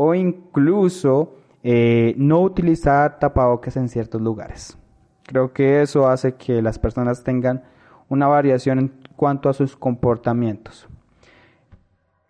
o 0.00 0.14
incluso 0.14 1.34
eh, 1.64 2.14
no 2.16 2.40
utilizar 2.42 3.18
tapabocas 3.18 3.76
en 3.76 3.88
ciertos 3.88 4.22
lugares. 4.22 4.78
Creo 5.24 5.52
que 5.52 5.82
eso 5.82 6.06
hace 6.06 6.34
que 6.36 6.62
las 6.62 6.78
personas 6.78 7.24
tengan 7.24 7.64
una 8.08 8.28
variación 8.28 8.78
en 8.78 8.92
cuanto 9.16 9.48
a 9.48 9.52
sus 9.52 9.76
comportamientos. 9.76 10.86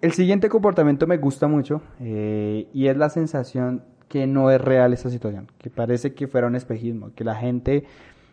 El 0.00 0.12
siguiente 0.12 0.48
comportamiento 0.48 1.06
me 1.06 1.18
gusta 1.18 1.46
mucho 1.46 1.82
eh, 2.00 2.68
y 2.72 2.87
es 2.87 2.96
la 2.96 3.10
sensación 3.10 3.84
que 4.08 4.26
no 4.26 4.50
es 4.50 4.62
real 4.62 4.94
esta 4.94 5.10
situación, 5.10 5.52
que 5.58 5.68
parece 5.68 6.14
que 6.14 6.26
fuera 6.26 6.46
un 6.46 6.56
espejismo, 6.56 7.12
que 7.14 7.22
la 7.22 7.34
gente, 7.34 7.84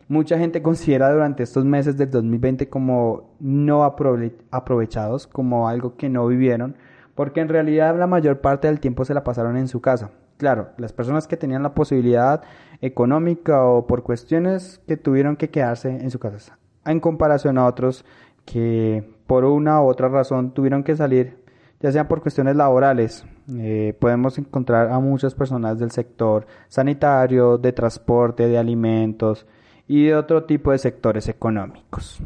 mucha 0.08 0.40
gente 0.40 0.62
considera 0.64 1.12
durante 1.12 1.44
estos 1.44 1.66
meses 1.66 1.98
del 1.98 2.10
2020 2.10 2.70
como 2.70 3.36
no 3.42 3.84
aprovechados, 3.84 5.28
como 5.28 5.68
algo 5.68 5.98
que 5.98 6.08
no 6.08 6.26
vivieron, 6.26 6.78
porque 7.16 7.42
en 7.42 7.50
realidad 7.50 7.98
la 7.98 8.08
mayor 8.08 8.42
parte 8.42 8.68
del 8.68 8.80
tiempo 8.80 9.06
se 9.06 9.14
la 9.14 9.24
pasaron 9.24 9.58
en 9.58 9.68
su 9.68 9.82
casa. 9.82 10.12
Claro, 10.38 10.70
las 10.78 10.92
personas 10.92 11.28
que 11.28 11.38
tenían 11.38 11.64
la 11.64 11.74
posibilidad 11.74 12.44
económica 12.82 13.64
o 13.64 13.88
por 13.88 14.04
cuestiones 14.04 14.82
que 14.86 14.98
tuvieron 14.98 15.38
que 15.38 15.50
quedarse 15.50 15.90
en 15.90 16.12
su 16.12 16.20
casa, 16.20 16.58
en 16.86 17.00
comparación 17.00 17.58
a 17.58 17.66
otros 17.66 18.06
que 18.44 19.16
por 19.28 19.46
una 19.46 19.82
u 19.82 19.88
otra 19.88 20.10
razón 20.10 20.54
tuvieron 20.54 20.84
que 20.84 20.96
salir 20.96 21.46
ya 21.80 21.92
sean 21.92 22.08
por 22.08 22.22
cuestiones 22.22 22.56
laborales. 22.56 23.26
Eh, 23.58 23.96
podemos 24.00 24.38
encontrar 24.38 24.92
a 24.92 25.00
muchas 25.00 25.36
personas 25.36 25.78
del 25.78 25.92
sector 25.92 26.48
sanitario, 26.68 27.58
de 27.58 27.74
transporte, 27.74 28.48
de 28.48 28.58
alimentos 28.58 29.46
y 29.88 30.06
de 30.06 30.16
otro 30.16 30.46
tipo 30.46 30.72
de 30.72 30.80
sectores 30.80 31.28
económicos. 31.28 32.22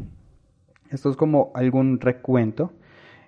Esto 0.88 1.10
es 1.10 1.16
como 1.16 1.50
algún 1.54 2.00
recuento. 2.00 2.72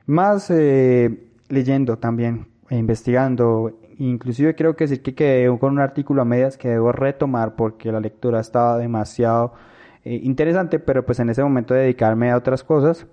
Más 0.07 0.51
eh, 0.51 1.32
leyendo 1.53 1.99
también 1.99 2.47
e 2.71 2.79
investigando, 2.79 3.79
inclusive 3.99 4.55
creo 4.55 4.75
que 4.75 4.85
decir 4.85 5.03
que 5.03 5.15
quedé 5.15 5.59
con 5.59 5.75
un 5.75 5.81
artículo 5.81 6.23
a 6.23 6.25
medias 6.25 6.57
que 6.57 6.69
debo 6.69 6.93
retomar 6.93 7.57
porque 7.57 7.93
la 7.93 8.01
lectura 8.01 8.41
estaba 8.41 8.79
demasiado 8.79 9.53
eh, 10.03 10.19
interesante, 10.23 10.79
pero 10.79 11.05
pues 11.05 11.21
en 11.21 11.29
ese 11.29 11.43
momento 11.43 11.75
dedicarme 11.75 12.31
a 12.31 12.39
otras 12.39 12.65
cosas. 12.65 13.07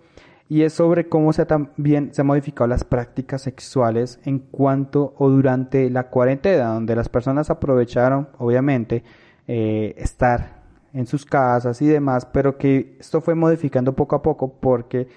Y 0.47 0.63
es 0.63 0.73
sobre 0.73 1.09
cómo 1.09 1.33
se 1.33 1.45
también 1.45 2.13
se 2.13 2.21
han 2.21 2.27
modificado 2.27 2.67
las 2.67 2.83
prácticas 2.85 3.41
sexuales 3.41 4.19
en 4.23 4.39
cuanto 4.39 5.13
o 5.17 5.29
durante 5.29 5.89
la 5.89 6.09
cuarentena, 6.09 6.73
donde 6.73 6.95
las 6.95 7.09
personas 7.09 7.49
aprovecharon, 7.49 8.29
obviamente, 8.39 9.03
eh, 9.47 9.93
estar 9.97 10.63
en 10.93 11.05
sus 11.05 11.25
casas 11.25 11.81
y 11.81 11.87
demás, 11.87 12.25
pero 12.25 12.57
que 12.57 12.95
esto 12.99 13.19
fue 13.21 13.35
modificando 13.35 13.93
poco 13.93 14.15
a 14.15 14.23
poco 14.23 14.53
porque 14.59 15.07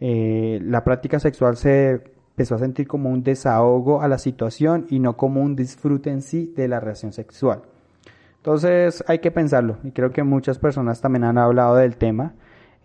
eh, 0.00 0.60
la 0.62 0.84
práctica 0.84 1.18
sexual 1.18 1.56
se 1.56 2.17
empezó 2.38 2.54
a 2.54 2.58
sentir 2.58 2.86
como 2.86 3.10
un 3.10 3.22
desahogo 3.22 4.00
a 4.00 4.08
la 4.08 4.18
situación 4.18 4.86
y 4.88 4.98
no 5.00 5.16
como 5.16 5.42
un 5.42 5.56
disfrute 5.56 6.10
en 6.10 6.22
sí 6.22 6.52
de 6.56 6.68
la 6.68 6.80
relación 6.80 7.12
sexual. 7.12 7.62
Entonces 8.36 9.04
hay 9.06 9.18
que 9.18 9.30
pensarlo 9.30 9.78
y 9.82 9.90
creo 9.90 10.12
que 10.12 10.22
muchas 10.22 10.58
personas 10.58 11.00
también 11.00 11.24
han 11.24 11.38
hablado 11.38 11.76
del 11.76 11.96
tema 11.96 12.34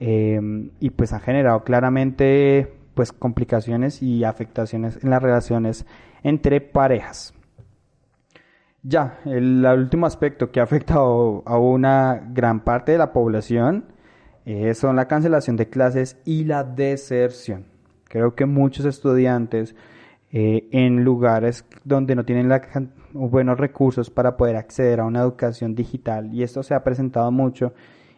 Em, 0.05 0.71
y 0.81 0.89
pues 0.89 1.13
ha 1.13 1.19
generado 1.19 1.63
claramente 1.63 2.73
pues 2.93 3.13
complicaciones 3.13 4.01
y 4.01 4.25
afectaciones 4.25 5.01
en 5.03 5.09
las 5.09 5.23
relaciones 5.23 5.85
entre 6.23 6.59
parejas. 6.59 7.33
Ya, 8.81 9.19
el, 9.23 9.65
último 9.65 10.05
aspecto 10.05 10.51
que 10.51 10.59
ha 10.59 10.63
afectado 10.63 11.41
a 11.45 11.57
una 11.57 12.21
gran 12.33 12.65
parte 12.65 12.91
de 12.91 12.97
la 12.97 13.13
población 13.13 13.85
eh, 14.45 14.73
son 14.73 14.97
la 14.97 15.07
cancelación 15.07 15.55
de 15.55 15.69
clases 15.69 16.17
y 16.25 16.43
la 16.43 16.65
deserción. 16.65 17.72
Creo 18.13 18.35
que 18.35 18.45
muchos 18.45 18.85
estudiantes 18.85 19.75
eh, 20.31 20.67
en 20.69 21.03
lugares 21.03 21.65
donde 21.83 22.13
no 22.13 22.25
tienen 22.25 22.47
buenos 23.11 23.57
recursos 23.57 24.11
para 24.11 24.37
poder 24.37 24.55
acceder 24.55 24.99
a 24.99 25.05
una 25.05 25.21
educación 25.21 25.73
digital 25.73 26.31
y 26.31 26.43
esto 26.43 26.61
se 26.61 26.75
ha 26.75 26.83
presentado 26.83 27.31
mucho 27.31 27.73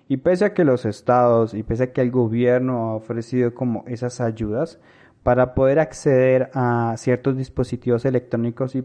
y 0.10 0.18
pese 0.18 0.44
a 0.44 0.54
que 0.54 0.66
los 0.66 0.84
estados 0.84 1.54
y 1.54 1.64
pese 1.64 1.84
a 1.84 1.94
que 1.94 2.02
el 2.02 2.12
gobierno 2.12 2.90
ha 2.90 2.96
ofrecido 2.96 3.56
como 3.56 3.86
esas 3.88 4.20
ayudas 4.20 4.82
para 5.24 5.54
poder 5.54 5.80
acceder 5.80 6.50
a 6.54 6.96
ciertos 6.98 7.38
dispositivos 7.38 8.04
electrónicos 8.04 8.76
y 8.76 8.84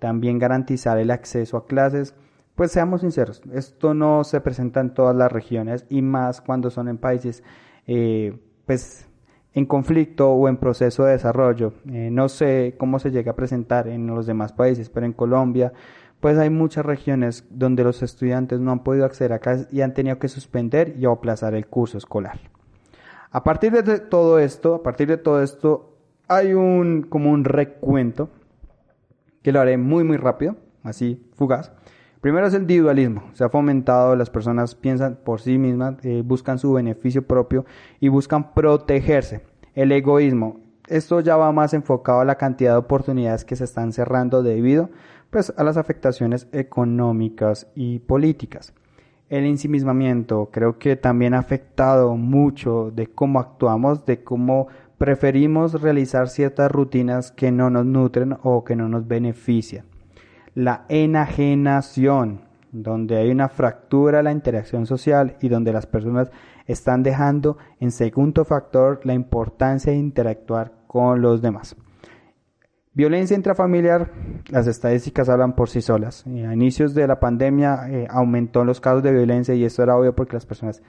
también 0.00 0.40
garantizar 0.40 0.98
el 0.98 1.12
acceso 1.12 1.58
a 1.58 1.66
clases, 1.68 2.16
pues 2.56 2.72
seamos 2.72 3.02
sinceros, 3.02 3.40
esto 3.52 3.94
no 3.94 4.24
se 4.24 4.40
presenta 4.40 4.80
en 4.80 4.94
todas 4.94 5.14
las 5.14 5.30
regiones 5.30 5.86
y 5.88 6.02
más 6.02 6.40
cuando 6.40 6.70
son 6.70 6.88
en 6.88 6.98
países 6.98 7.44
eh, 7.86 8.36
pues 8.66 9.06
en 9.54 9.66
conflicto 9.66 10.30
o 10.30 10.48
en 10.48 10.56
proceso 10.56 11.04
de 11.04 11.12
desarrollo. 11.12 11.72
Eh, 11.90 12.10
no 12.10 12.28
sé 12.28 12.74
cómo 12.78 12.98
se 12.98 13.10
llega 13.10 13.32
a 13.32 13.36
presentar 13.36 13.88
en 13.88 14.06
los 14.06 14.26
demás 14.26 14.52
países, 14.52 14.90
pero 14.90 15.06
en 15.06 15.12
Colombia 15.12 15.72
pues 16.20 16.36
hay 16.36 16.50
muchas 16.50 16.84
regiones 16.84 17.46
donde 17.50 17.82
los 17.82 18.02
estudiantes 18.02 18.60
no 18.60 18.72
han 18.72 18.84
podido 18.84 19.06
acceder 19.06 19.32
a 19.32 19.38
clases 19.38 19.68
y 19.72 19.80
han 19.80 19.94
tenido 19.94 20.18
que 20.18 20.28
suspender 20.28 20.94
y 20.98 21.06
aplazar 21.06 21.54
el 21.54 21.66
curso 21.66 21.96
escolar. 21.96 22.38
A 23.30 23.42
partir 23.42 23.72
de 23.72 24.00
todo 24.00 24.38
esto, 24.38 24.74
a 24.74 24.82
partir 24.82 25.08
de 25.08 25.16
todo 25.16 25.42
esto, 25.42 25.96
hay 26.28 26.52
un 26.52 27.02
como 27.02 27.30
un 27.30 27.44
recuento 27.44 28.28
que 29.42 29.52
lo 29.52 29.60
haré 29.60 29.78
muy 29.78 30.04
muy 30.04 30.18
rápido, 30.18 30.56
así 30.82 31.26
fugaz. 31.34 31.72
Primero 32.20 32.46
es 32.46 32.52
el 32.52 32.62
individualismo, 32.62 33.22
se 33.32 33.44
ha 33.44 33.48
fomentado, 33.48 34.14
las 34.14 34.28
personas 34.28 34.74
piensan 34.74 35.18
por 35.24 35.40
sí 35.40 35.56
mismas, 35.56 35.94
eh, 36.02 36.22
buscan 36.22 36.58
su 36.58 36.74
beneficio 36.74 37.26
propio 37.26 37.64
y 37.98 38.08
buscan 38.08 38.52
protegerse. 38.52 39.40
El 39.74 39.90
egoísmo, 39.90 40.60
esto 40.86 41.20
ya 41.20 41.38
va 41.38 41.50
más 41.52 41.72
enfocado 41.72 42.20
a 42.20 42.26
la 42.26 42.34
cantidad 42.34 42.72
de 42.72 42.78
oportunidades 42.78 43.46
que 43.46 43.56
se 43.56 43.64
están 43.64 43.94
cerrando 43.94 44.42
debido 44.42 44.90
pues, 45.30 45.54
a 45.56 45.64
las 45.64 45.78
afectaciones 45.78 46.46
económicas 46.52 47.68
y 47.74 48.00
políticas. 48.00 48.74
El 49.30 49.46
ensimismamiento 49.46 50.50
creo 50.52 50.78
que 50.78 50.96
también 50.96 51.32
ha 51.32 51.38
afectado 51.38 52.16
mucho 52.16 52.90
de 52.90 53.06
cómo 53.06 53.40
actuamos, 53.40 54.04
de 54.04 54.22
cómo 54.22 54.66
preferimos 54.98 55.80
realizar 55.80 56.28
ciertas 56.28 56.70
rutinas 56.70 57.32
que 57.32 57.50
no 57.50 57.70
nos 57.70 57.86
nutren 57.86 58.36
o 58.42 58.62
que 58.62 58.76
no 58.76 58.90
nos 58.90 59.08
benefician. 59.08 59.89
La 60.54 60.84
enajenación, 60.88 62.42
donde 62.72 63.16
hay 63.16 63.30
una 63.30 63.48
fractura 63.48 64.18
en 64.18 64.24
la 64.24 64.32
interacción 64.32 64.86
social 64.86 65.36
y 65.40 65.48
donde 65.48 65.72
las 65.72 65.86
personas 65.86 66.30
están 66.66 67.02
dejando 67.02 67.58
en 67.80 67.90
segundo 67.90 68.44
factor 68.44 69.00
la 69.04 69.14
importancia 69.14 69.92
de 69.92 69.98
interactuar 69.98 70.72
con 70.86 71.20
los 71.20 71.42
demás. 71.42 71.76
Violencia 72.92 73.36
intrafamiliar, 73.36 74.10
las 74.48 74.66
estadísticas 74.66 75.28
hablan 75.28 75.54
por 75.54 75.68
sí 75.68 75.80
solas. 75.80 76.24
Eh, 76.26 76.44
a 76.44 76.52
inicios 76.52 76.92
de 76.92 77.06
la 77.06 77.20
pandemia 77.20 77.88
eh, 77.88 78.06
aumentó 78.10 78.64
los 78.64 78.80
casos 78.80 79.02
de 79.02 79.12
violencia 79.12 79.54
y 79.54 79.64
esto 79.64 79.82
era 79.82 79.96
obvio 79.96 80.14
porque 80.14 80.34
las 80.34 80.44
personas 80.44 80.82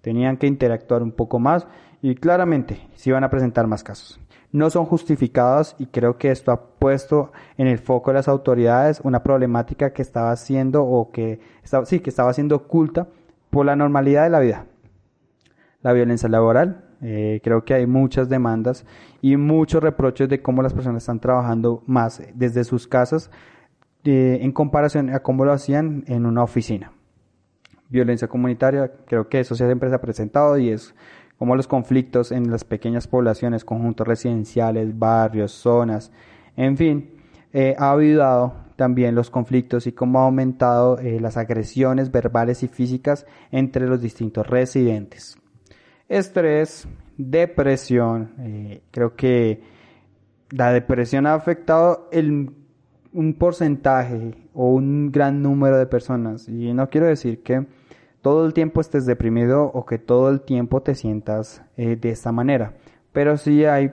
tenían 0.00 0.36
que 0.36 0.46
interactuar 0.46 1.02
un 1.02 1.12
poco 1.12 1.40
más 1.40 1.66
y 2.00 2.14
claramente 2.14 2.88
se 2.94 3.10
iban 3.10 3.24
a 3.24 3.30
presentar 3.30 3.66
más 3.66 3.82
casos. 3.82 4.20
No 4.50 4.70
son 4.70 4.86
justificados 4.86 5.76
y 5.78 5.86
creo 5.86 6.16
que 6.16 6.30
esto 6.30 6.52
ha 6.52 6.70
puesto 6.78 7.32
en 7.56 7.66
el 7.66 7.78
foco 7.78 8.10
de 8.10 8.14
las 8.14 8.28
autoridades 8.28 9.00
una 9.04 9.22
problemática 9.22 9.92
que 9.92 10.02
estaba 10.02 10.34
siendo 10.36 10.84
o 10.84 11.10
que 11.10 11.40
estaba, 11.62 11.84
sí, 11.84 12.00
que 12.00 12.10
estaba 12.10 12.32
siendo 12.32 12.56
oculta 12.56 13.08
por 13.50 13.66
la 13.66 13.76
normalidad 13.76 14.24
de 14.24 14.30
la 14.30 14.40
vida. 14.40 14.66
La 15.82 15.92
violencia 15.92 16.28
laboral, 16.28 16.84
eh, 17.02 17.40
creo 17.44 17.64
que 17.64 17.74
hay 17.74 17.86
muchas 17.86 18.28
demandas 18.28 18.84
y 19.20 19.36
muchos 19.36 19.82
reproches 19.82 20.28
de 20.28 20.42
cómo 20.42 20.62
las 20.62 20.72
personas 20.74 21.02
están 21.02 21.20
trabajando 21.20 21.82
más 21.86 22.22
desde 22.34 22.64
sus 22.64 22.86
casas, 22.86 23.30
en 24.04 24.52
comparación 24.52 25.10
a 25.10 25.20
cómo 25.20 25.44
lo 25.44 25.52
hacían 25.52 26.04
en 26.06 26.24
una 26.24 26.42
oficina. 26.42 26.92
Violencia 27.90 28.28
comunitaria, 28.28 28.92
creo 29.06 29.28
que 29.28 29.40
eso 29.40 29.54
siempre 29.54 29.88
se 29.88 29.94
ha 29.94 30.00
presentado 30.00 30.58
y 30.58 30.70
es 30.70 30.94
como 31.38 31.54
los 31.54 31.68
conflictos 31.68 32.32
en 32.32 32.50
las 32.50 32.64
pequeñas 32.64 33.06
poblaciones, 33.06 33.64
conjuntos 33.64 34.06
residenciales, 34.06 34.98
barrios, 34.98 35.52
zonas, 35.52 36.10
en 36.56 36.76
fin, 36.76 37.10
eh, 37.52 37.76
ha 37.78 37.92
ayudado 37.92 38.54
también 38.76 39.14
los 39.14 39.30
conflictos 39.30 39.86
y 39.86 39.92
cómo 39.92 40.20
ha 40.20 40.24
aumentado 40.24 40.98
eh, 40.98 41.20
las 41.20 41.36
agresiones 41.36 42.10
verbales 42.10 42.62
y 42.62 42.68
físicas 42.68 43.26
entre 43.50 43.86
los 43.86 44.00
distintos 44.00 44.46
residentes. 44.46 45.36
Estrés, 46.08 46.86
depresión, 47.16 48.32
eh, 48.38 48.82
creo 48.90 49.14
que 49.14 49.62
la 50.50 50.72
depresión 50.72 51.26
ha 51.26 51.34
afectado 51.34 52.08
el, 52.12 52.50
un 53.12 53.34
porcentaje 53.34 54.34
o 54.54 54.72
un 54.72 55.12
gran 55.12 55.42
número 55.42 55.76
de 55.76 55.86
personas 55.86 56.48
y 56.48 56.72
no 56.72 56.88
quiero 56.88 57.06
decir 57.06 57.42
que 57.42 57.66
todo 58.22 58.46
el 58.46 58.52
tiempo 58.52 58.80
estés 58.80 59.06
deprimido 59.06 59.64
o 59.66 59.86
que 59.86 59.98
todo 59.98 60.28
el 60.28 60.40
tiempo 60.40 60.82
te 60.82 60.94
sientas 60.94 61.62
eh, 61.76 61.96
de 61.96 62.10
esta 62.10 62.32
manera. 62.32 62.74
Pero 63.12 63.36
sí 63.36 63.64
hay, 63.64 63.92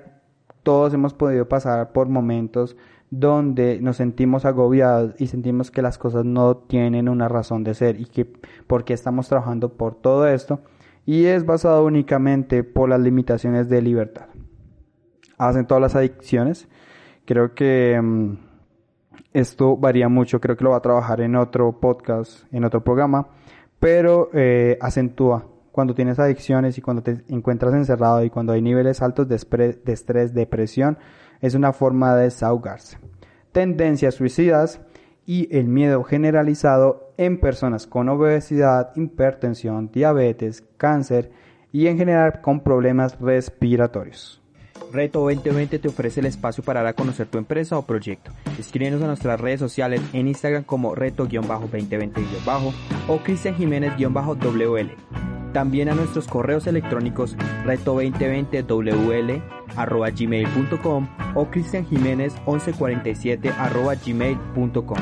todos 0.63 0.93
hemos 0.93 1.13
podido 1.13 1.47
pasar 1.47 1.91
por 1.91 2.09
momentos 2.09 2.75
donde 3.11 3.79
nos 3.81 3.97
sentimos 3.97 4.45
agobiados 4.45 5.15
y 5.19 5.27
sentimos 5.27 5.71
que 5.71 5.81
las 5.81 5.97
cosas 5.97 6.25
no 6.25 6.57
tienen 6.57 7.07
una 7.07 7.29
razón 7.29 7.63
de 7.63 7.75
ser 7.75 7.99
y 7.99 8.05
que 8.05 8.25
porque 8.67 8.93
estamos 8.93 9.29
trabajando 9.29 9.73
por 9.73 9.95
todo 9.95 10.27
esto 10.27 10.61
y 11.05 11.25
es 11.25 11.45
basado 11.45 11.85
únicamente 11.85 12.63
por 12.63 12.89
las 12.89 12.99
limitaciones 12.99 13.69
de 13.69 13.81
libertad. 13.81 14.25
Hacen 15.37 15.67
todas 15.67 15.81
las 15.81 15.95
adicciones. 15.95 16.67
Creo 17.25 17.53
que 17.53 17.99
mm, 18.01 18.37
esto 19.33 19.77
varía 19.77 20.09
mucho, 20.09 20.41
creo 20.41 20.57
que 20.57 20.63
lo 20.63 20.71
va 20.71 20.77
a 20.77 20.81
trabajar 20.81 21.21
en 21.21 21.35
otro 21.35 21.79
podcast, 21.79 22.51
en 22.51 22.63
otro 22.63 22.83
programa 22.83 23.27
pero 23.85 24.31
eh, 24.33 24.79
acentúa 24.81 25.45
cuando 25.71 25.93
tienes 25.93 26.17
adicciones 26.17 26.75
y 26.75 26.81
cuando 26.81 27.03
te 27.03 27.23
encuentras 27.27 27.71
encerrado 27.75 28.23
y 28.23 28.31
cuando 28.31 28.53
hay 28.53 28.59
niveles 28.63 28.99
altos 29.03 29.27
de, 29.27 29.37
de 29.85 29.93
estrés, 29.93 30.33
depresión, 30.33 30.97
es 31.39 31.53
una 31.53 31.71
forma 31.71 32.15
de 32.15 32.23
desahogarse. 32.23 32.97
Tendencias 33.51 34.15
suicidas 34.15 34.81
y 35.27 35.55
el 35.55 35.67
miedo 35.67 36.03
generalizado 36.03 37.13
en 37.17 37.39
personas 37.39 37.85
con 37.85 38.09
obesidad, 38.09 38.89
hipertensión, 38.95 39.91
diabetes, 39.91 40.63
cáncer 40.77 41.29
y 41.71 41.85
en 41.85 41.99
general 41.99 42.41
con 42.41 42.61
problemas 42.61 43.19
respiratorios. 43.19 44.41
Reto 44.91 45.19
2020 45.21 45.79
te 45.79 45.87
ofrece 45.87 46.19
el 46.19 46.25
espacio 46.25 46.63
para 46.63 46.81
dar 46.81 46.87
a 46.89 46.93
conocer 46.93 47.27
tu 47.27 47.37
empresa 47.37 47.77
o 47.77 47.85
proyecto. 47.85 48.31
Escríbenos 48.59 49.01
a 49.01 49.07
nuestras 49.07 49.39
redes 49.39 49.59
sociales 49.59 50.01
en 50.13 50.27
Instagram 50.27 50.63
como 50.63 50.95
reto-2020- 50.95 52.73
o 53.07 53.17
Cristian 53.19 53.55
Jiménez-WL. 53.55 54.91
También 55.53 55.89
a 55.89 55.95
nuestros 55.95 56.27
correos 56.27 56.67
electrónicos 56.67 57.37
reto2020wl 57.65 59.41
gmail.com 60.17 61.07
o 61.33 61.45
Cristian 61.45 61.85
Jiménez 61.85 62.33
1147 62.45 63.53
gmail.com. 64.05 64.97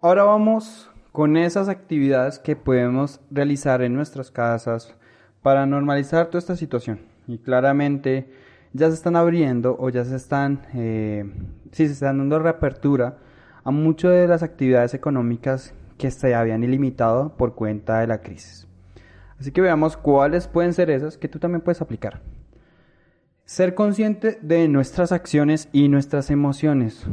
Ahora 0.00 0.24
vamos 0.24 0.90
con 1.12 1.36
esas 1.36 1.68
actividades 1.68 2.38
que 2.38 2.56
podemos 2.56 3.20
realizar 3.30 3.82
en 3.82 3.94
nuestras 3.94 4.30
casas 4.30 4.94
para 5.42 5.66
normalizar 5.66 6.26
toda 6.26 6.38
esta 6.38 6.56
situación 6.56 7.00
y 7.26 7.38
claramente 7.38 8.30
ya 8.72 8.88
se 8.88 8.94
están 8.94 9.16
abriendo 9.16 9.76
o 9.78 9.90
ya 9.90 10.04
se 10.04 10.16
están, 10.16 10.62
eh, 10.74 11.24
sí, 11.72 11.86
se 11.86 11.92
están 11.92 12.18
dando 12.18 12.38
reapertura 12.38 13.18
a 13.64 13.70
muchas 13.70 14.12
de 14.12 14.28
las 14.28 14.42
actividades 14.42 14.94
económicas 14.94 15.74
que 15.96 16.10
se 16.10 16.34
habían 16.34 16.64
ilimitado 16.64 17.36
por 17.36 17.54
cuenta 17.54 18.00
de 18.00 18.06
la 18.06 18.20
crisis. 18.22 18.66
Así 19.38 19.52
que 19.52 19.60
veamos 19.60 19.96
cuáles 19.96 20.48
pueden 20.48 20.72
ser 20.72 20.90
esas 20.90 21.16
que 21.16 21.28
tú 21.28 21.38
también 21.38 21.60
puedes 21.60 21.80
aplicar. 21.80 22.20
Ser 23.44 23.74
consciente 23.74 24.38
de 24.42 24.68
nuestras 24.68 25.12
acciones 25.12 25.68
y 25.72 25.88
nuestras 25.88 26.30
emociones. 26.30 27.06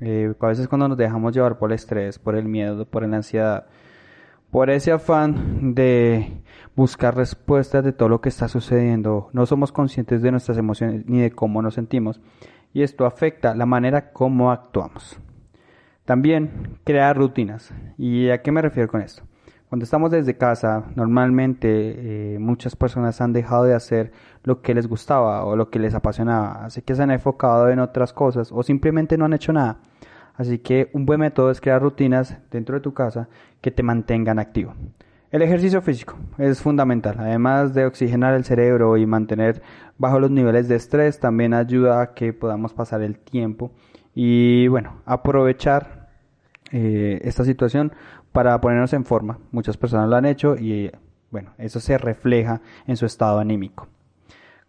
Eh, 0.00 0.34
a 0.38 0.46
veces 0.46 0.68
cuando 0.68 0.88
nos 0.88 0.98
dejamos 0.98 1.32
llevar 1.32 1.58
por 1.58 1.70
el 1.70 1.76
estrés, 1.76 2.18
por 2.18 2.34
el 2.34 2.46
miedo, 2.46 2.84
por 2.86 3.06
la 3.06 3.16
ansiedad, 3.16 3.66
por 4.50 4.70
ese 4.70 4.92
afán 4.92 5.74
de 5.74 6.42
buscar 6.74 7.16
respuestas 7.16 7.84
de 7.84 7.92
todo 7.92 8.08
lo 8.08 8.20
que 8.20 8.28
está 8.28 8.48
sucediendo, 8.48 9.30
no 9.32 9.46
somos 9.46 9.72
conscientes 9.72 10.22
de 10.22 10.30
nuestras 10.30 10.58
emociones 10.58 11.04
ni 11.06 11.20
de 11.20 11.30
cómo 11.30 11.62
nos 11.62 11.74
sentimos 11.74 12.20
y 12.72 12.82
esto 12.82 13.06
afecta 13.06 13.54
la 13.54 13.66
manera 13.66 14.12
como 14.12 14.50
actuamos. 14.50 15.18
También 16.04 16.78
crear 16.84 17.16
rutinas. 17.16 17.72
¿Y 17.96 18.30
a 18.30 18.42
qué 18.42 18.50
me 18.50 18.62
refiero 18.62 18.88
con 18.88 19.02
esto? 19.02 19.22
Cuando 19.68 19.84
estamos 19.84 20.10
desde 20.10 20.36
casa, 20.36 20.86
normalmente 20.96 22.34
eh, 22.34 22.38
muchas 22.40 22.74
personas 22.74 23.20
han 23.20 23.32
dejado 23.32 23.64
de 23.64 23.74
hacer 23.74 24.10
lo 24.42 24.62
que 24.62 24.74
les 24.74 24.88
gustaba 24.88 25.44
o 25.44 25.54
lo 25.54 25.70
que 25.70 25.78
les 25.78 25.94
apasionaba, 25.94 26.64
así 26.64 26.82
que 26.82 26.96
se 26.96 27.04
han 27.04 27.12
enfocado 27.12 27.68
en 27.68 27.78
otras 27.78 28.12
cosas 28.12 28.50
o 28.50 28.64
simplemente 28.64 29.16
no 29.16 29.26
han 29.26 29.32
hecho 29.32 29.52
nada. 29.52 29.78
Así 30.40 30.58
que 30.58 30.88
un 30.94 31.04
buen 31.04 31.20
método 31.20 31.50
es 31.50 31.60
crear 31.60 31.82
rutinas 31.82 32.34
dentro 32.50 32.74
de 32.74 32.80
tu 32.80 32.94
casa 32.94 33.28
que 33.60 33.70
te 33.70 33.82
mantengan 33.82 34.38
activo. 34.38 34.72
El 35.30 35.42
ejercicio 35.42 35.82
físico 35.82 36.16
es 36.38 36.62
fundamental. 36.62 37.16
Además 37.18 37.74
de 37.74 37.84
oxigenar 37.84 38.32
el 38.32 38.44
cerebro 38.44 38.96
y 38.96 39.04
mantener 39.04 39.60
bajo 39.98 40.18
los 40.18 40.30
niveles 40.30 40.66
de 40.66 40.76
estrés, 40.76 41.20
también 41.20 41.52
ayuda 41.52 42.00
a 42.00 42.14
que 42.14 42.32
podamos 42.32 42.72
pasar 42.72 43.02
el 43.02 43.18
tiempo 43.18 43.72
y 44.14 44.66
bueno, 44.68 45.02
aprovechar 45.04 46.08
eh, 46.72 47.20
esta 47.22 47.44
situación 47.44 47.92
para 48.32 48.58
ponernos 48.62 48.94
en 48.94 49.04
forma. 49.04 49.40
Muchas 49.52 49.76
personas 49.76 50.08
lo 50.08 50.16
han 50.16 50.24
hecho 50.24 50.56
y 50.56 50.90
bueno, 51.30 51.50
eso 51.58 51.80
se 51.80 51.98
refleja 51.98 52.62
en 52.86 52.96
su 52.96 53.04
estado 53.04 53.40
anímico. 53.40 53.88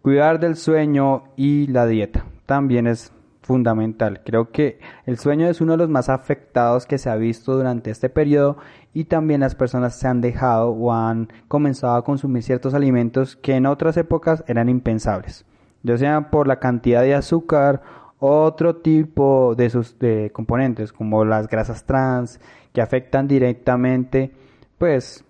Cuidar 0.01 0.37
del 0.37 0.57
sueño 0.57 1.29
y 1.37 1.67
la 1.67 1.87
dieta 1.87 2.25
también 2.45 2.87
es 2.87 3.13
fundamental. 3.51 4.21
Creo 4.23 4.49
que 4.49 4.79
el 5.05 5.17
sueño 5.17 5.45
es 5.45 5.59
uno 5.59 5.73
de 5.73 5.79
los 5.79 5.89
más 5.89 6.07
afectados 6.07 6.85
que 6.85 6.97
se 6.97 7.09
ha 7.09 7.17
visto 7.17 7.53
durante 7.53 7.91
este 7.91 8.07
periodo 8.07 8.55
y 8.93 9.03
también 9.03 9.41
las 9.41 9.55
personas 9.55 9.99
se 9.99 10.07
han 10.07 10.21
dejado 10.21 10.69
o 10.69 10.93
han 10.93 11.27
comenzado 11.49 11.95
a 11.95 12.05
consumir 12.05 12.43
ciertos 12.43 12.73
alimentos 12.73 13.35
que 13.35 13.55
en 13.55 13.65
otras 13.65 13.97
épocas 13.97 14.45
eran 14.47 14.69
impensables, 14.69 15.43
ya 15.83 15.97
sea 15.97 16.31
por 16.31 16.47
la 16.47 16.59
cantidad 16.59 17.01
de 17.01 17.13
azúcar 17.13 17.81
otro 18.19 18.77
tipo 18.77 19.53
de 19.57 19.69
sus 19.69 19.99
de 19.99 20.31
componentes 20.31 20.93
como 20.93 21.25
las 21.25 21.49
grasas 21.49 21.83
trans 21.83 22.39
que 22.71 22.79
afectan 22.79 23.27
directamente 23.27 24.31
pues 24.77 25.25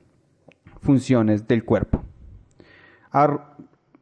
funciones 0.79 1.47
del 1.47 1.65
cuerpo. 1.65 2.03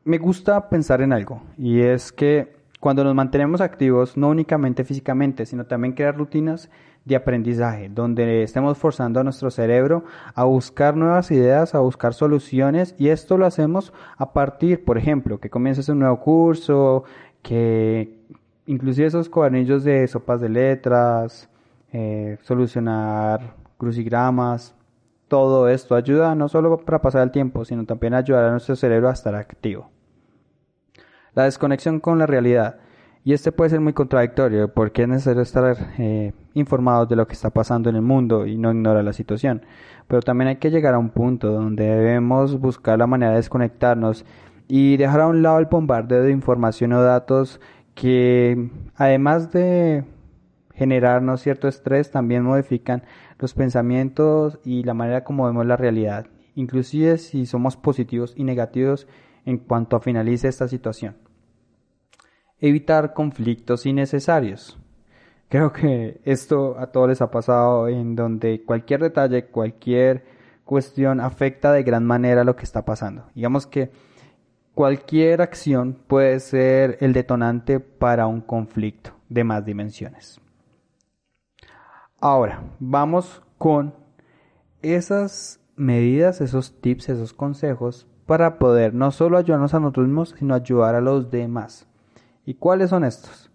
me 0.03 0.17
gusta 0.17 0.67
pensar 0.67 1.01
en 1.01 1.13
algo 1.13 1.41
y 1.57 1.79
es 1.79 2.11
que 2.11 2.58
cuando 2.79 3.03
nos 3.03 3.13
mantenemos 3.13 3.61
activos, 3.61 4.15
no 4.15 4.29
únicamente 4.29 4.83
físicamente, 4.83 5.45
sino 5.45 5.65
también 5.65 5.93
crear 5.93 6.15
rutinas 6.15 6.69
de 7.05 7.15
aprendizaje, 7.15 7.89
donde 7.89 8.43
estemos 8.43 8.77
forzando 8.77 9.19
a 9.19 9.23
nuestro 9.23 9.51
cerebro 9.51 10.03
a 10.33 10.43
buscar 10.45 10.95
nuevas 10.95 11.31
ideas, 11.31 11.75
a 11.75 11.79
buscar 11.79 12.13
soluciones, 12.13 12.95
y 12.97 13.09
esto 13.09 13.37
lo 13.37 13.45
hacemos 13.45 13.93
a 14.17 14.31
partir, 14.31 14.85
por 14.85 14.97
ejemplo, 14.97 15.39
que 15.39 15.49
comiences 15.49 15.89
un 15.89 15.99
nuevo 15.99 16.19
curso, 16.19 17.03
que 17.41 18.17
inclusive 18.65 19.07
esos 19.07 19.29
cuadernillos 19.29 19.83
de 19.83 20.07
sopas 20.07 20.39
de 20.39 20.49
letras, 20.49 21.49
eh, 21.91 22.37
solucionar 22.43 23.55
crucigramas, 23.77 24.75
todo 25.27 25.69
esto 25.69 25.95
ayuda 25.95 26.35
no 26.35 26.49
solo 26.49 26.77
para 26.77 27.01
pasar 27.01 27.23
el 27.23 27.31
tiempo, 27.31 27.65
sino 27.65 27.85
también 27.85 28.13
ayudar 28.13 28.45
a 28.45 28.51
nuestro 28.51 28.75
cerebro 28.75 29.09
a 29.09 29.13
estar 29.13 29.35
activo. 29.35 29.89
La 31.35 31.43
desconexión 31.43 31.99
con 31.99 32.19
la 32.19 32.25
realidad. 32.25 32.77
Y 33.23 33.33
este 33.33 33.51
puede 33.51 33.69
ser 33.69 33.81
muy 33.81 33.93
contradictorio 33.93 34.73
porque 34.73 35.03
es 35.03 35.07
necesario 35.07 35.41
estar 35.41 35.75
eh, 35.97 36.33
informados 36.53 37.09
de 37.09 37.15
lo 37.15 37.27
que 37.27 37.33
está 37.33 37.49
pasando 37.49 37.89
en 37.89 37.95
el 37.95 38.01
mundo 38.01 38.45
y 38.45 38.57
no 38.57 38.71
ignorar 38.71 39.03
la 39.03 39.13
situación. 39.13 39.61
Pero 40.07 40.21
también 40.21 40.47
hay 40.47 40.55
que 40.55 40.71
llegar 40.71 40.93
a 40.93 40.99
un 40.99 41.09
punto 41.09 41.51
donde 41.51 41.83
debemos 41.83 42.59
buscar 42.59 42.97
la 42.97 43.07
manera 43.07 43.31
de 43.31 43.37
desconectarnos 43.37 44.25
y 44.67 44.97
dejar 44.97 45.21
a 45.21 45.27
un 45.27 45.41
lado 45.41 45.59
el 45.59 45.65
bombardeo 45.65 46.23
de 46.23 46.31
información 46.31 46.93
o 46.93 47.01
datos 47.01 47.59
que 47.93 48.69
además 48.95 49.51
de 49.51 50.05
generarnos 50.73 51.41
cierto 51.41 51.67
estrés 51.67 52.09
también 52.11 52.43
modifican 52.43 53.03
los 53.37 53.53
pensamientos 53.53 54.59
y 54.63 54.83
la 54.83 54.93
manera 54.93 55.25
como 55.25 55.45
vemos 55.45 55.65
la 55.65 55.75
realidad, 55.75 56.27
inclusive 56.55 57.17
si 57.17 57.45
somos 57.45 57.75
positivos 57.75 58.33
y 58.37 58.45
negativos 58.45 59.05
en 59.49 59.57
cuanto 59.57 59.99
finalice 59.99 60.47
esta 60.47 60.67
situación. 60.67 61.17
Evitar 62.59 63.13
conflictos 63.13 63.87
innecesarios. 63.87 64.77
Creo 65.47 65.73
que 65.73 66.21
esto 66.23 66.77
a 66.77 66.91
todos 66.91 67.09
les 67.09 67.21
ha 67.21 67.31
pasado 67.31 67.87
en 67.87 68.15
donde 68.15 68.63
cualquier 68.63 69.01
detalle, 69.01 69.47
cualquier 69.47 70.23
cuestión 70.65 71.19
afecta 71.19 71.73
de 71.73 71.81
gran 71.81 72.05
manera 72.05 72.43
lo 72.43 72.55
que 72.55 72.63
está 72.63 72.85
pasando. 72.85 73.25
Digamos 73.33 73.65
que 73.65 73.91
cualquier 74.75 75.41
acción 75.41 75.97
puede 76.05 76.39
ser 76.39 76.99
el 77.01 77.11
detonante 77.11 77.79
para 77.79 78.27
un 78.27 78.41
conflicto 78.41 79.15
de 79.29 79.43
más 79.43 79.65
dimensiones. 79.65 80.39
Ahora, 82.21 82.61
vamos 82.79 83.41
con 83.57 83.95
esas 84.83 85.59
medidas, 85.75 86.39
esos 86.39 86.79
tips, 86.81 87.09
esos 87.09 87.33
consejos 87.33 88.05
para 88.29 88.59
poder 88.59 88.93
no 88.93 89.09
solo 89.09 89.39
ayudarnos 89.39 89.73
a 89.73 89.79
nosotros 89.79 90.05
mismos, 90.05 90.35
sino 90.37 90.53
ayudar 90.53 90.93
a 90.93 91.01
los 91.01 91.31
demás. 91.31 91.87
¿Y 92.45 92.53
cuáles 92.53 92.91
son 92.91 93.03
estos? 93.03 93.49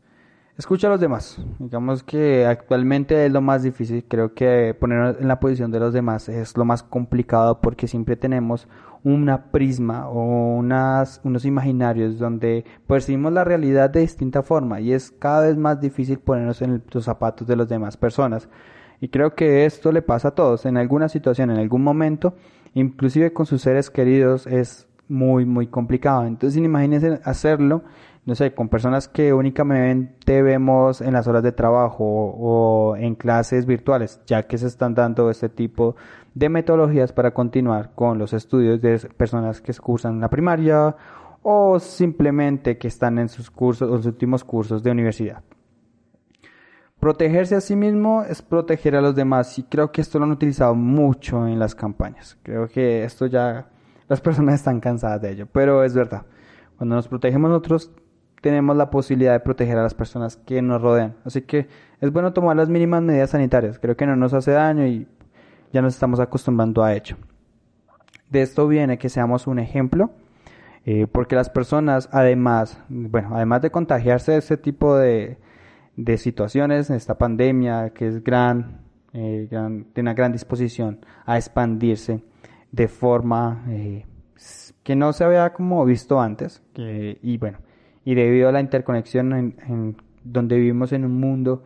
Escucha 0.58 0.88
a 0.88 0.90
los 0.90 0.98
demás. 0.98 1.38
Digamos 1.60 2.02
que 2.02 2.44
actualmente 2.44 3.24
es 3.24 3.30
lo 3.30 3.40
más 3.40 3.62
difícil. 3.62 4.04
Creo 4.08 4.34
que 4.34 4.76
ponernos 4.76 5.20
en 5.20 5.28
la 5.28 5.38
posición 5.38 5.70
de 5.70 5.78
los 5.78 5.92
demás 5.92 6.28
es 6.28 6.56
lo 6.56 6.64
más 6.64 6.82
complicado 6.82 7.60
porque 7.60 7.86
siempre 7.86 8.16
tenemos 8.16 8.66
una 9.04 9.52
prisma 9.52 10.08
o 10.08 10.56
unas, 10.56 11.20
unos 11.22 11.44
imaginarios 11.44 12.18
donde 12.18 12.64
percibimos 12.88 13.32
la 13.32 13.44
realidad 13.44 13.90
de 13.90 14.00
distinta 14.00 14.42
forma 14.42 14.80
y 14.80 14.92
es 14.92 15.12
cada 15.12 15.46
vez 15.46 15.56
más 15.56 15.80
difícil 15.80 16.18
ponernos 16.18 16.60
en 16.62 16.82
los 16.90 17.04
zapatos 17.04 17.46
de 17.46 17.54
las 17.54 17.68
demás 17.68 17.96
personas. 17.96 18.48
Y 19.00 19.06
creo 19.06 19.36
que 19.36 19.66
esto 19.66 19.92
le 19.92 20.02
pasa 20.02 20.28
a 20.28 20.34
todos 20.34 20.66
en 20.66 20.76
alguna 20.78 21.08
situación, 21.08 21.52
en 21.52 21.58
algún 21.58 21.84
momento, 21.84 22.34
inclusive 22.74 23.32
con 23.32 23.46
sus 23.46 23.62
seres 23.62 23.90
queridos 23.90 24.46
es 24.46 24.86
muy, 25.08 25.44
muy 25.44 25.66
complicado. 25.66 26.26
Entonces, 26.26 26.62
imagínense 26.62 27.20
hacerlo, 27.24 27.82
no 28.26 28.34
sé, 28.34 28.54
con 28.54 28.68
personas 28.68 29.08
que 29.08 29.32
únicamente 29.32 30.42
vemos 30.42 31.00
en 31.00 31.12
las 31.12 31.26
horas 31.26 31.42
de 31.42 31.52
trabajo 31.52 32.04
o 32.04 32.96
en 32.96 33.14
clases 33.14 33.66
virtuales, 33.66 34.20
ya 34.26 34.44
que 34.44 34.58
se 34.58 34.66
están 34.66 34.94
dando 34.94 35.30
este 35.30 35.48
tipo 35.48 35.96
de 36.34 36.48
metodologías 36.48 37.12
para 37.12 37.32
continuar 37.32 37.92
con 37.94 38.18
los 38.18 38.32
estudios 38.32 38.80
de 38.80 38.98
personas 39.16 39.60
que 39.60 39.72
cursan 39.74 40.20
la 40.20 40.28
primaria 40.28 40.96
o 41.42 41.78
simplemente 41.78 42.78
que 42.78 42.88
están 42.88 43.18
en 43.18 43.28
sus 43.28 43.50
cursos, 43.50 43.88
los 43.88 44.06
últimos 44.06 44.42
cursos 44.42 44.82
de 44.82 44.90
universidad. 44.90 45.42
Protegerse 47.04 47.54
a 47.54 47.60
sí 47.60 47.76
mismo 47.76 48.22
es 48.22 48.40
proteger 48.40 48.96
a 48.96 49.02
los 49.02 49.14
demás 49.14 49.58
y 49.58 49.64
creo 49.64 49.92
que 49.92 50.00
esto 50.00 50.18
lo 50.18 50.24
han 50.24 50.30
utilizado 50.30 50.74
mucho 50.74 51.46
en 51.46 51.58
las 51.58 51.74
campañas. 51.74 52.38
Creo 52.42 52.66
que 52.66 53.04
esto 53.04 53.26
ya 53.26 53.66
las 54.08 54.22
personas 54.22 54.54
están 54.60 54.80
cansadas 54.80 55.20
de 55.20 55.32
ello, 55.32 55.46
pero 55.52 55.84
es 55.84 55.94
verdad. 55.94 56.22
Cuando 56.78 56.94
nos 56.94 57.06
protegemos 57.06 57.50
nosotros 57.50 57.90
tenemos 58.40 58.74
la 58.74 58.88
posibilidad 58.88 59.34
de 59.34 59.40
proteger 59.40 59.76
a 59.76 59.82
las 59.82 59.92
personas 59.92 60.38
que 60.38 60.62
nos 60.62 60.80
rodean. 60.80 61.14
Así 61.26 61.42
que 61.42 61.68
es 62.00 62.10
bueno 62.10 62.32
tomar 62.32 62.56
las 62.56 62.70
mínimas 62.70 63.02
medidas 63.02 63.28
sanitarias. 63.28 63.78
Creo 63.78 63.98
que 63.98 64.06
no 64.06 64.16
nos 64.16 64.32
hace 64.32 64.52
daño 64.52 64.86
y 64.86 65.06
ya 65.74 65.82
nos 65.82 65.92
estamos 65.92 66.20
acostumbrando 66.20 66.82
a 66.82 66.94
ello. 66.94 67.18
De 68.30 68.40
esto 68.40 68.66
viene 68.66 68.96
que 68.96 69.10
seamos 69.10 69.46
un 69.46 69.58
ejemplo, 69.58 70.10
eh, 70.86 71.06
porque 71.06 71.36
las 71.36 71.50
personas, 71.50 72.08
además, 72.12 72.80
bueno, 72.88 73.32
además 73.34 73.60
de 73.60 73.70
contagiarse 73.70 74.32
de 74.32 74.38
este 74.38 74.56
tipo 74.56 74.96
de, 74.96 75.36
de 75.96 76.18
situaciones, 76.18 76.90
esta 76.90 77.18
pandemia 77.18 77.90
que 77.90 78.08
es 78.08 78.22
gran, 78.22 78.80
eh, 79.12 79.48
gran, 79.50 79.84
tiene 79.92 80.10
una 80.10 80.14
gran 80.14 80.32
disposición 80.32 81.00
a 81.24 81.36
expandirse 81.36 82.22
de 82.72 82.88
forma 82.88 83.64
eh, 83.68 84.06
que 84.82 84.96
no 84.96 85.12
se 85.12 85.24
había 85.24 85.52
como 85.52 85.84
visto 85.84 86.20
antes, 86.20 86.62
y 86.76 87.38
bueno, 87.38 87.58
y 88.04 88.14
debido 88.14 88.48
a 88.48 88.52
la 88.52 88.60
interconexión 88.60 89.32
en, 89.32 89.56
en 89.68 89.96
donde 90.24 90.56
vivimos 90.56 90.92
en 90.92 91.04
un 91.04 91.18
mundo 91.20 91.64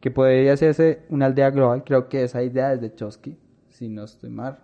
que 0.00 0.10
podría 0.10 0.52
hacerse 0.52 1.02
una 1.08 1.26
aldea 1.26 1.50
global, 1.50 1.84
creo 1.84 2.08
que 2.08 2.24
esa 2.24 2.42
idea 2.42 2.72
es 2.72 2.80
de 2.80 2.94
Chosky, 2.94 3.36
si 3.70 3.88
no 3.88 4.04
estoy 4.04 4.30
mal. 4.30 4.58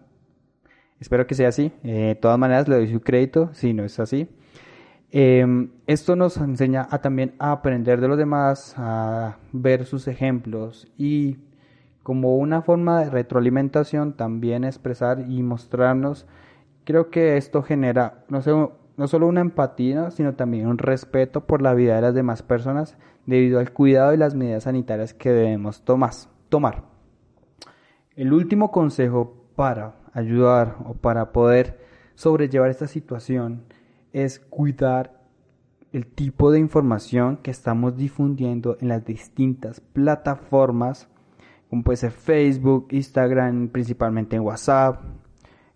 Espero 1.01 1.27
que 1.27 1.35
sea 1.35 1.49
así. 1.49 1.73
Eh, 1.83 2.09
de 2.09 2.15
todas 2.15 2.39
maneras, 2.39 2.69
le 2.69 2.77
doy 2.77 2.93
su 2.93 3.01
crédito 3.01 3.51
si 3.53 3.73
no 3.73 3.85
es 3.85 3.99
así. 4.01 4.29
Em, 5.17 5.71
esto 5.87 6.17
nos 6.17 6.37
enseña 6.39 6.89
a 6.91 7.01
también 7.01 7.37
a 7.39 7.53
aprender 7.53 8.01
de 8.01 8.09
los 8.09 8.19
demás, 8.19 8.75
a 8.77 9.37
ver 9.53 9.87
sus 9.87 10.09
ejemplos 10.09 10.89
y 10.99 11.39
como 12.03 12.37
una 12.37 12.63
forma 12.63 12.99
de 12.99 13.11
retroalimentación 13.11 14.15
también 14.15 14.65
expresar 14.65 15.21
y 15.29 15.45
mostrarnos. 15.45 16.27
Creo 16.83 17.11
que 17.11 17.37
esto 17.37 17.63
genera 17.63 18.25
no, 18.29 18.43
sé, 18.43 18.51
no 18.97 19.07
solo 19.07 19.29
una 19.29 19.41
empatía, 19.41 20.11
sino 20.11 20.35
también 20.35 20.67
un 20.67 20.79
respeto 20.79 21.47
por 21.47 21.63
la 21.63 21.75
vida 21.75 21.95
de 21.95 22.03
las 22.03 22.15
demás 22.15 22.43
personas 22.43 22.97
debido 23.25 23.61
al 23.61 23.73
cuidado 23.73 24.15
y 24.15 24.17
las 24.17 24.35
medidas 24.35 24.65
sanitarias 24.65 25.15
que 25.15 25.31
debemos 25.31 25.85
tomar. 25.85 26.83
El 28.17 28.33
último 28.33 28.73
consejo 28.73 29.47
para 29.55 29.95
ayudar 30.13 30.75
o 30.85 30.95
para 30.95 31.31
poder 31.31 31.79
sobrellevar 32.17 32.71
esta 32.71 32.89
situación 32.89 33.63
es 34.15 34.39
cuidar 34.39 35.21
el 35.93 36.07
tipo 36.07 36.51
de 36.51 36.59
información 36.59 37.37
que 37.43 37.51
estamos 37.51 37.97
difundiendo 37.97 38.79
en 38.81 38.89
las 38.89 39.05
distintas 39.05 39.81
plataformas, 39.81 41.09
como 41.69 41.83
puede 41.83 41.99
ser 41.99 42.13
Facebook, 42.13 42.89
Instagram, 42.93 43.69
principalmente 43.69 44.37
en 44.37 44.43
WhatsApp. 44.43 45.03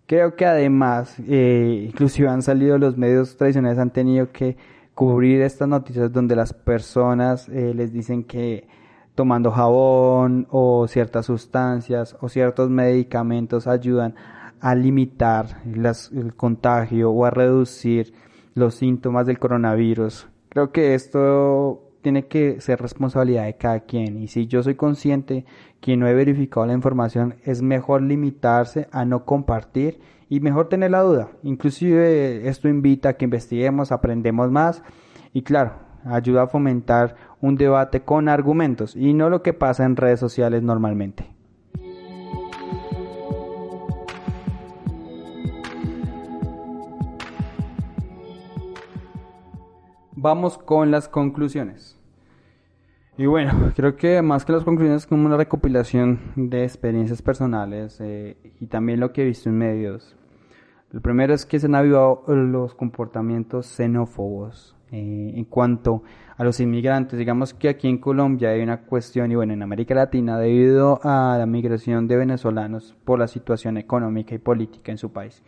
Creo 0.07 0.35
que 0.35 0.45
además, 0.45 1.15
eh, 1.27 1.85
inclusive 1.87 2.29
han 2.29 2.41
salido 2.41 2.77
los 2.77 2.97
medios 2.97 3.37
tradicionales, 3.37 3.77
han 3.77 3.91
tenido 3.91 4.31
que 4.31 4.57
cubrir 4.95 5.41
estas 5.41 5.67
noticias 5.67 6.11
donde 6.11 6.35
las 6.35 6.53
personas 6.53 7.47
eh, 7.49 7.73
les 7.75 7.93
dicen 7.93 8.23
que 8.23 8.67
tomando 9.15 9.51
jabón 9.51 10.47
o 10.49 10.87
ciertas 10.87 11.25
sustancias 11.25 12.15
o 12.21 12.29
ciertos 12.29 12.69
medicamentos 12.69 13.67
ayudan 13.67 14.15
a 14.61 14.75
limitar 14.75 15.61
el 15.65 16.35
contagio 16.35 17.11
o 17.11 17.25
a 17.25 17.29
reducir 17.29 18.13
los 18.59 18.75
síntomas 18.75 19.25
del 19.25 19.39
coronavirus. 19.39 20.27
Creo 20.49 20.71
que 20.71 20.93
esto 20.93 21.89
tiene 22.01 22.27
que 22.27 22.61
ser 22.61 22.81
responsabilidad 22.81 23.45
de 23.45 23.57
cada 23.57 23.81
quien 23.81 24.17
y 24.17 24.27
si 24.27 24.47
yo 24.47 24.63
soy 24.63 24.75
consciente 24.75 25.45
que 25.81 25.97
no 25.97 26.07
he 26.07 26.13
verificado 26.13 26.65
la 26.65 26.73
información 26.73 27.35
es 27.43 27.61
mejor 27.61 28.01
limitarse 28.01 28.87
a 28.91 29.05
no 29.05 29.25
compartir 29.25 29.99
y 30.29 30.39
mejor 30.39 30.69
tener 30.69 30.91
la 30.91 31.01
duda. 31.01 31.29
Inclusive 31.43 32.47
esto 32.47 32.69
invita 32.69 33.09
a 33.09 33.13
que 33.13 33.25
investiguemos, 33.25 33.91
aprendemos 33.91 34.51
más 34.51 34.83
y 35.33 35.41
claro, 35.41 35.73
ayuda 36.05 36.43
a 36.43 36.47
fomentar 36.47 37.15
un 37.41 37.55
debate 37.55 38.01
con 38.01 38.29
argumentos 38.29 38.95
y 38.95 39.13
no 39.13 39.29
lo 39.29 39.41
que 39.41 39.53
pasa 39.53 39.85
en 39.85 39.95
redes 39.95 40.19
sociales 40.19 40.63
normalmente. 40.63 41.38
Vamos 50.21 50.57
con 50.57 50.91
las 50.91 51.07
conclusiones. 51.07 51.97
Y 53.17 53.25
bueno, 53.25 53.71
creo 53.75 53.95
que 53.95 54.21
más 54.21 54.43
que 54.43 54.51
las 54.51 54.65
conclusiones 54.65 55.03
es 55.03 55.07
como 55.07 55.25
una 55.25 55.37
recopilación 55.37 56.19
de 56.35 56.65
experiencias 56.65 57.21
personales 57.21 58.01
eh, 58.01 58.35
y 58.59 58.67
también 58.67 58.99
lo 58.99 59.13
que 59.13 59.21
he 59.21 59.25
visto 59.25 59.47
en 59.47 59.57
medios. 59.57 60.17
Lo 60.91 60.99
primero 60.99 61.33
es 61.33 61.45
que 61.45 61.57
se 61.57 61.67
han 61.67 61.75
avivado 61.75 62.25
los 62.27 62.75
comportamientos 62.75 63.67
xenófobos 63.67 64.75
eh, 64.91 65.31
en 65.35 65.45
cuanto 65.45 66.03
a 66.35 66.43
los 66.43 66.59
inmigrantes. 66.59 67.17
Digamos 67.17 67.53
que 67.53 67.69
aquí 67.69 67.87
en 67.87 67.97
Colombia 67.97 68.49
hay 68.49 68.61
una 68.61 68.81
cuestión, 68.81 69.31
y 69.31 69.35
bueno, 69.35 69.53
en 69.53 69.63
América 69.63 69.95
Latina, 69.95 70.37
debido 70.37 70.99
a 71.01 71.37
la 71.39 71.45
migración 71.45 72.09
de 72.09 72.17
venezolanos 72.17 72.93
por 73.05 73.19
la 73.19 73.29
situación 73.29 73.77
económica 73.77 74.35
y 74.35 74.39
política 74.39 74.91
en 74.91 74.97
su 74.97 75.13
país, 75.13 75.41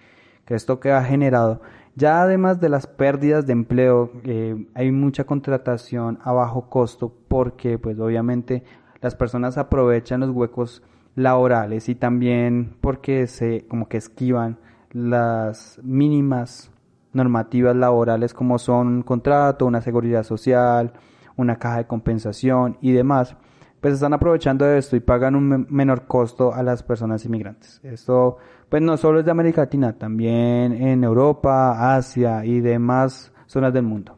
que 0.46 0.56
esto 0.56 0.80
que 0.80 0.92
ha 0.92 1.04
generado, 1.04 1.62
ya 1.96 2.22
además 2.22 2.60
de 2.60 2.70
las 2.70 2.88
pérdidas 2.88 3.46
de 3.46 3.54
empleo, 3.54 4.12
eh, 4.24 4.66
hay 4.74 4.92
mucha 4.92 5.26
contratación 5.26 6.20
a 6.24 6.32
bajo 6.32 6.70
costo 6.70 7.14
porque 7.28 7.78
pues 7.78 8.00
obviamente 8.00 8.64
las 9.02 9.16
personas 9.16 9.58
aprovechan 9.58 10.22
los 10.22 10.30
huecos 10.30 10.84
laborales 11.16 11.90
y 11.90 11.96
también 11.96 12.78
porque 12.82 13.28
se 13.28 13.68
como 13.68 13.90
que 13.90 13.98
esquivan 13.98 14.58
las 14.92 15.80
mínimas 15.84 16.72
normativas 17.14 17.76
laborales 17.76 18.34
como 18.34 18.58
son 18.58 18.88
un 18.88 19.02
contrato, 19.02 19.66
una 19.66 19.82
seguridad 19.82 20.24
social, 20.24 20.94
una 21.36 21.58
caja 21.58 21.78
de 21.78 21.88
compensación 21.88 22.78
y 22.82 22.92
demás, 22.92 23.36
pues 23.82 23.96
están 23.96 24.14
aprovechando 24.14 24.66
esto 24.70 24.96
y 24.96 25.00
pagan 25.00 25.36
un 25.36 25.66
menor 25.70 26.06
costo 26.06 26.54
a 26.54 26.64
las 26.64 26.84
personas 26.84 27.26
inmigrantes. 27.26 27.82
Esto 27.84 28.38
pues 28.70 28.82
no 28.82 28.96
solo 28.96 29.20
es 29.20 29.26
de 29.26 29.32
América 29.32 29.62
Latina, 29.62 29.98
también 29.98 30.72
en 30.72 31.04
Europa, 31.04 31.96
Asia 31.96 32.46
y 32.46 32.62
demás 32.62 33.34
zonas 33.48 33.74
del 33.74 33.84
mundo. 33.84 34.18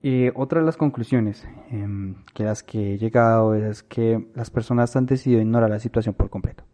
Y 0.00 0.28
otra 0.34 0.60
de 0.60 0.66
las 0.66 0.78
conclusiones 0.78 1.46
eh, 1.70 2.14
que 2.32 2.44
las 2.44 2.62
que 2.62 2.94
he 2.94 2.98
llegado 2.98 3.54
es 3.54 3.82
que 3.82 4.30
las 4.34 4.48
personas 4.48 4.96
han 4.96 5.04
decidido 5.04 5.42
ignorar 5.42 5.68
la 5.68 5.78
situación 5.78 6.14
por 6.14 6.30
completo 6.30 6.64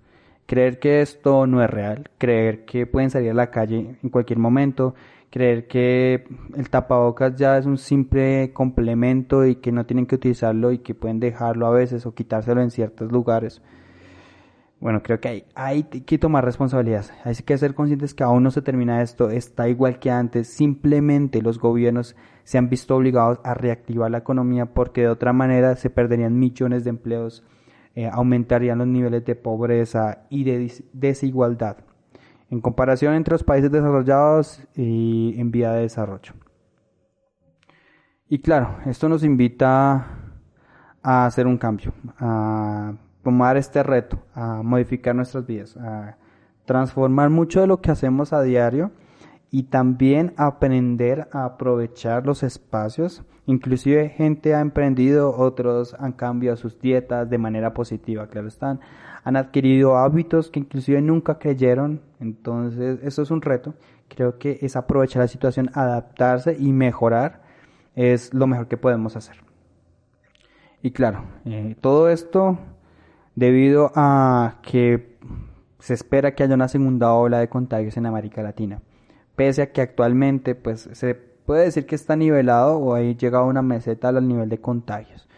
creer 0.46 0.78
que 0.78 1.02
esto 1.02 1.46
no 1.46 1.62
es 1.62 1.68
real, 1.68 2.08
creer 2.18 2.64
que 2.64 2.86
pueden 2.86 3.10
salir 3.10 3.30
a 3.30 3.34
la 3.34 3.50
calle 3.50 3.98
en 4.02 4.08
cualquier 4.10 4.38
momento, 4.38 4.94
creer 5.36 5.66
que 5.66 6.24
el 6.56 6.70
tapabocas 6.70 7.36
ya 7.36 7.58
es 7.58 7.66
un 7.66 7.76
simple 7.76 8.54
complemento 8.54 9.44
y 9.44 9.56
que 9.56 9.70
no 9.70 9.84
tienen 9.84 10.06
que 10.06 10.14
utilizarlo 10.14 10.72
y 10.72 10.78
que 10.78 10.94
pueden 10.94 11.20
dejarlo 11.20 11.66
a 11.66 11.70
veces 11.72 12.06
o 12.06 12.14
quitárselo 12.14 12.62
en 12.62 12.70
ciertos 12.70 13.12
lugares. 13.12 13.60
Bueno, 14.80 15.02
creo 15.02 15.20
que 15.20 15.28
hay, 15.28 15.44
hay 15.54 15.82
que 15.82 16.16
tomar 16.16 16.42
responsabilidades. 16.42 17.12
Hay 17.22 17.34
que 17.34 17.58
ser 17.58 17.74
conscientes 17.74 18.14
que 18.14 18.24
aún 18.24 18.44
no 18.44 18.50
se 18.50 18.62
termina 18.62 19.02
esto, 19.02 19.28
está 19.28 19.68
igual 19.68 19.98
que 19.98 20.10
antes. 20.10 20.48
Simplemente 20.48 21.42
los 21.42 21.58
gobiernos 21.58 22.16
se 22.44 22.56
han 22.56 22.70
visto 22.70 22.96
obligados 22.96 23.38
a 23.44 23.52
reactivar 23.52 24.10
la 24.10 24.18
economía 24.18 24.64
porque 24.64 25.02
de 25.02 25.08
otra 25.08 25.34
manera 25.34 25.76
se 25.76 25.90
perderían 25.90 26.38
millones 26.38 26.82
de 26.84 26.90
empleos 26.90 27.44
eh, 27.94 28.08
aumentarían 28.10 28.78
los 28.78 28.86
niveles 28.86 29.26
de 29.26 29.34
pobreza 29.34 30.24
y 30.30 30.44
de 30.44 30.72
desigualdad 30.94 31.85
en 32.50 32.60
comparación 32.60 33.14
entre 33.14 33.32
los 33.32 33.44
países 33.44 33.70
desarrollados 33.70 34.62
y 34.74 35.34
en 35.38 35.50
vía 35.50 35.72
de 35.72 35.82
desarrollo. 35.82 36.32
Y 38.28 38.40
claro, 38.40 38.76
esto 38.86 39.08
nos 39.08 39.22
invita 39.24 40.06
a 41.02 41.26
hacer 41.26 41.46
un 41.46 41.58
cambio, 41.58 41.92
a 42.18 42.94
tomar 43.22 43.56
este 43.56 43.82
reto, 43.82 44.18
a 44.34 44.62
modificar 44.62 45.14
nuestras 45.14 45.46
vidas, 45.46 45.76
a 45.76 46.16
transformar 46.64 47.30
mucho 47.30 47.60
de 47.60 47.68
lo 47.68 47.80
que 47.80 47.90
hacemos 47.90 48.32
a 48.32 48.42
diario 48.42 48.90
y 49.50 49.64
también 49.64 50.34
aprender 50.36 51.28
a 51.32 51.44
aprovechar 51.44 52.26
los 52.26 52.42
espacios. 52.42 53.22
Inclusive 53.46 54.08
gente 54.08 54.54
ha 54.54 54.60
emprendido, 54.60 55.36
otros 55.36 55.94
han 55.98 56.12
cambiado 56.12 56.56
sus 56.56 56.80
dietas 56.80 57.30
de 57.30 57.38
manera 57.38 57.72
positiva, 57.72 58.26
claro 58.26 58.48
están, 58.48 58.80
han 59.22 59.36
adquirido 59.36 59.96
hábitos 59.96 60.50
que 60.50 60.60
inclusive 60.60 61.00
nunca 61.00 61.38
creyeron, 61.38 62.00
entonces 62.20 62.98
eso 63.02 63.22
es 63.22 63.30
un 63.30 63.42
reto. 63.42 63.74
Creo 64.08 64.38
que 64.38 64.58
es 64.62 64.76
aprovechar 64.76 65.22
la 65.22 65.28
situación, 65.28 65.70
adaptarse 65.74 66.56
y 66.58 66.72
mejorar 66.72 67.42
es 67.94 68.34
lo 68.34 68.46
mejor 68.46 68.68
que 68.68 68.76
podemos 68.76 69.16
hacer. 69.16 69.36
Y 70.82 70.90
claro, 70.90 71.24
eh, 71.44 71.76
todo 71.80 72.08
esto 72.08 72.58
debido 73.34 73.90
a 73.94 74.58
que 74.62 75.16
se 75.78 75.94
espera 75.94 76.34
que 76.34 76.42
haya 76.42 76.54
una 76.54 76.68
segunda 76.68 77.12
ola 77.12 77.38
de 77.38 77.48
contagios 77.48 77.96
en 77.96 78.06
América 78.06 78.42
Latina 78.42 78.80
pese 79.36 79.62
a 79.62 79.72
que 79.72 79.82
actualmente 79.82 80.54
pues 80.54 80.88
se 80.92 81.14
puede 81.14 81.64
decir 81.64 81.86
que 81.86 81.94
está 81.94 82.16
nivelado 82.16 82.78
o 82.78 82.94
ha 82.94 83.00
llegado 83.00 83.44
a 83.44 83.48
una 83.48 83.62
meseta 83.62 84.08
al 84.08 84.26
nivel 84.26 84.48
de 84.48 84.60
contagios. 84.60 85.28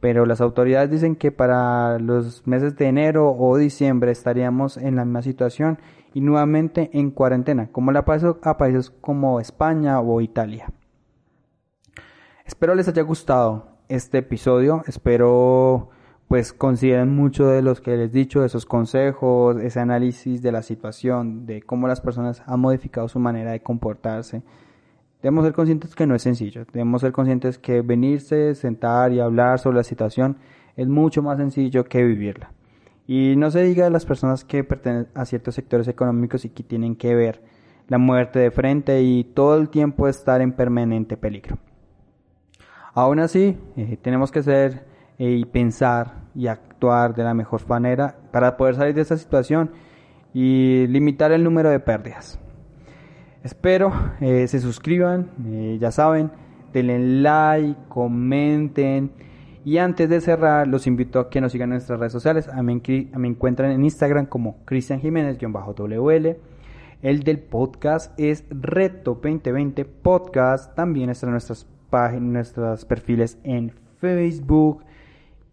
Pero 0.00 0.26
las 0.26 0.42
autoridades 0.42 0.90
dicen 0.90 1.16
que 1.16 1.32
para 1.32 1.98
los 1.98 2.46
meses 2.46 2.76
de 2.76 2.86
enero 2.86 3.32
o 3.32 3.56
diciembre 3.56 4.12
estaríamos 4.12 4.76
en 4.76 4.96
la 4.96 5.04
misma 5.06 5.22
situación 5.22 5.78
y 6.12 6.20
nuevamente 6.20 6.90
en 6.92 7.10
cuarentena, 7.10 7.68
como 7.72 7.90
le 7.90 8.02
pasado 8.02 8.38
a 8.42 8.58
países 8.58 8.90
como 8.90 9.40
España 9.40 10.00
o 10.00 10.20
Italia. 10.20 10.66
Espero 12.44 12.74
les 12.74 12.86
haya 12.88 13.02
gustado 13.02 13.78
este 13.88 14.18
episodio, 14.18 14.82
espero 14.86 15.88
pues 16.28 16.52
consideren 16.52 17.14
mucho 17.14 17.46
de 17.46 17.62
los 17.62 17.80
que 17.80 17.96
les 17.96 18.10
he 18.10 18.18
dicho, 18.18 18.44
esos 18.44 18.66
consejos, 18.66 19.56
ese 19.60 19.80
análisis 19.80 20.42
de 20.42 20.52
la 20.52 20.62
situación, 20.62 21.46
de 21.46 21.62
cómo 21.62 21.86
las 21.86 22.00
personas 22.00 22.42
han 22.46 22.60
modificado 22.60 23.08
su 23.08 23.18
manera 23.18 23.52
de 23.52 23.60
comportarse. 23.60 24.42
Debemos 25.22 25.44
ser 25.44 25.54
conscientes 25.54 25.94
que 25.94 26.06
no 26.06 26.14
es 26.14 26.22
sencillo, 26.22 26.66
debemos 26.72 27.00
ser 27.00 27.12
conscientes 27.12 27.58
que 27.58 27.82
venirse, 27.82 28.54
sentar 28.54 29.12
y 29.12 29.20
hablar 29.20 29.58
sobre 29.58 29.78
la 29.78 29.84
situación 29.84 30.36
es 30.76 30.88
mucho 30.88 31.22
más 31.22 31.38
sencillo 31.38 31.84
que 31.84 32.02
vivirla. 32.02 32.52
Y 33.06 33.34
no 33.36 33.50
se 33.50 33.62
diga 33.62 33.84
de 33.84 33.90
las 33.90 34.06
personas 34.06 34.44
que 34.44 34.64
pertenecen 34.64 35.12
a 35.14 35.24
ciertos 35.24 35.54
sectores 35.54 35.88
económicos 35.88 36.44
y 36.44 36.48
que 36.48 36.62
tienen 36.62 36.96
que 36.96 37.14
ver 37.14 37.42
la 37.88 37.98
muerte 37.98 38.38
de 38.38 38.50
frente 38.50 39.02
y 39.02 39.24
todo 39.24 39.56
el 39.56 39.68
tiempo 39.68 40.08
estar 40.08 40.40
en 40.40 40.52
permanente 40.52 41.16
peligro. 41.16 41.58
Aún 42.94 43.18
así, 43.18 43.58
eh, 43.76 43.98
tenemos 44.00 44.30
que 44.30 44.42
ser 44.42 44.86
y 45.18 45.44
pensar 45.44 46.24
y 46.34 46.48
actuar 46.48 47.14
de 47.14 47.24
la 47.24 47.34
mejor 47.34 47.66
manera 47.68 48.16
para 48.32 48.56
poder 48.56 48.74
salir 48.74 48.94
de 48.94 49.02
esta 49.02 49.16
situación 49.16 49.70
y 50.32 50.86
limitar 50.88 51.32
el 51.32 51.44
número 51.44 51.70
de 51.70 51.80
pérdidas. 51.80 52.38
Espero 53.42 53.92
eh, 54.20 54.48
se 54.48 54.58
suscriban, 54.58 55.30
eh, 55.46 55.78
ya 55.80 55.90
saben, 55.90 56.30
denle 56.72 56.98
like, 57.20 57.76
comenten 57.88 59.12
y 59.64 59.78
antes 59.78 60.10
de 60.10 60.20
cerrar 60.20 60.66
los 60.66 60.86
invito 60.86 61.18
a 61.18 61.30
que 61.30 61.40
nos 61.40 61.52
sigan 61.52 61.70
en 61.70 61.76
nuestras 61.76 61.98
redes 61.98 62.12
sociales. 62.12 62.48
A 62.48 62.62
mí 62.62 62.82
me 63.16 63.28
encuentran 63.28 63.70
en 63.70 63.82
Instagram 63.84 64.26
como 64.26 64.58
Cristian 64.66 65.00
Jiménez-WL. 65.00 66.36
El 67.00 67.22
del 67.22 67.38
podcast 67.38 68.18
es 68.18 68.44
Reto 68.50 69.18
2020 69.22 69.84
Podcast. 69.86 70.74
También 70.74 71.08
están 71.08 71.30
nuestras 71.30 71.66
páginas, 71.88 72.22
nuestros 72.22 72.84
perfiles 72.84 73.38
en 73.42 73.72
Facebook, 74.00 74.84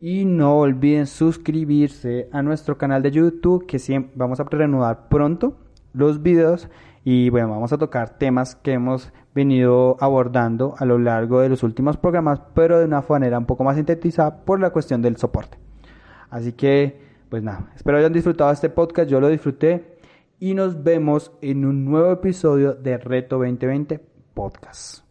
y 0.02 0.26
no 0.26 0.58
olviden 0.58 1.06
suscribirse 1.06 2.28
a 2.32 2.42
nuestro 2.42 2.78
canal 2.78 3.04
de 3.04 3.12
YouTube 3.12 3.68
que 3.68 3.78
siempre 3.78 4.12
vamos 4.16 4.40
a 4.40 4.44
reanudar 4.44 5.08
pronto 5.08 5.56
los 5.94 6.24
videos 6.24 6.68
y 7.04 7.30
bueno, 7.30 7.50
vamos 7.50 7.72
a 7.72 7.78
tocar 7.78 8.18
temas 8.18 8.56
que 8.56 8.74
hemos 8.74 9.14
venido 9.34 9.98
abordando 10.00 10.76
a 10.78 10.86
lo 10.86 10.98
largo 10.98 11.40
de 11.40 11.50
los 11.50 11.64
últimos 11.64 11.98
programas, 11.98 12.42
pero 12.54 12.80
de 12.80 12.86
una 12.86 13.04
manera 13.08 13.38
un 13.38 13.46
poco 13.46 13.64
más 13.64 13.76
sintetizada 13.76 14.44
por 14.44 14.60
la 14.60 14.72
cuestión 14.72 15.02
del 15.02 15.18
soporte. 15.18 15.58
Así 16.30 16.54
que, 16.54 17.00
pues 17.30 17.44
nada, 17.44 17.72
espero 17.76 17.98
hayan 17.98 18.14
disfrutado 18.14 18.52
este 18.52 18.70
podcast, 18.70 19.10
yo 19.10 19.20
lo 19.20 19.30
disfruté 19.30 19.98
y 20.40 20.54
nos 20.56 20.84
vemos 20.84 21.32
en 21.42 21.66
un 21.66 21.86
nuevo 21.86 22.12
episodio 22.12 22.74
de 22.74 22.98
Reto 22.98 23.38
2020 23.38 24.00
Podcast. 24.34 25.11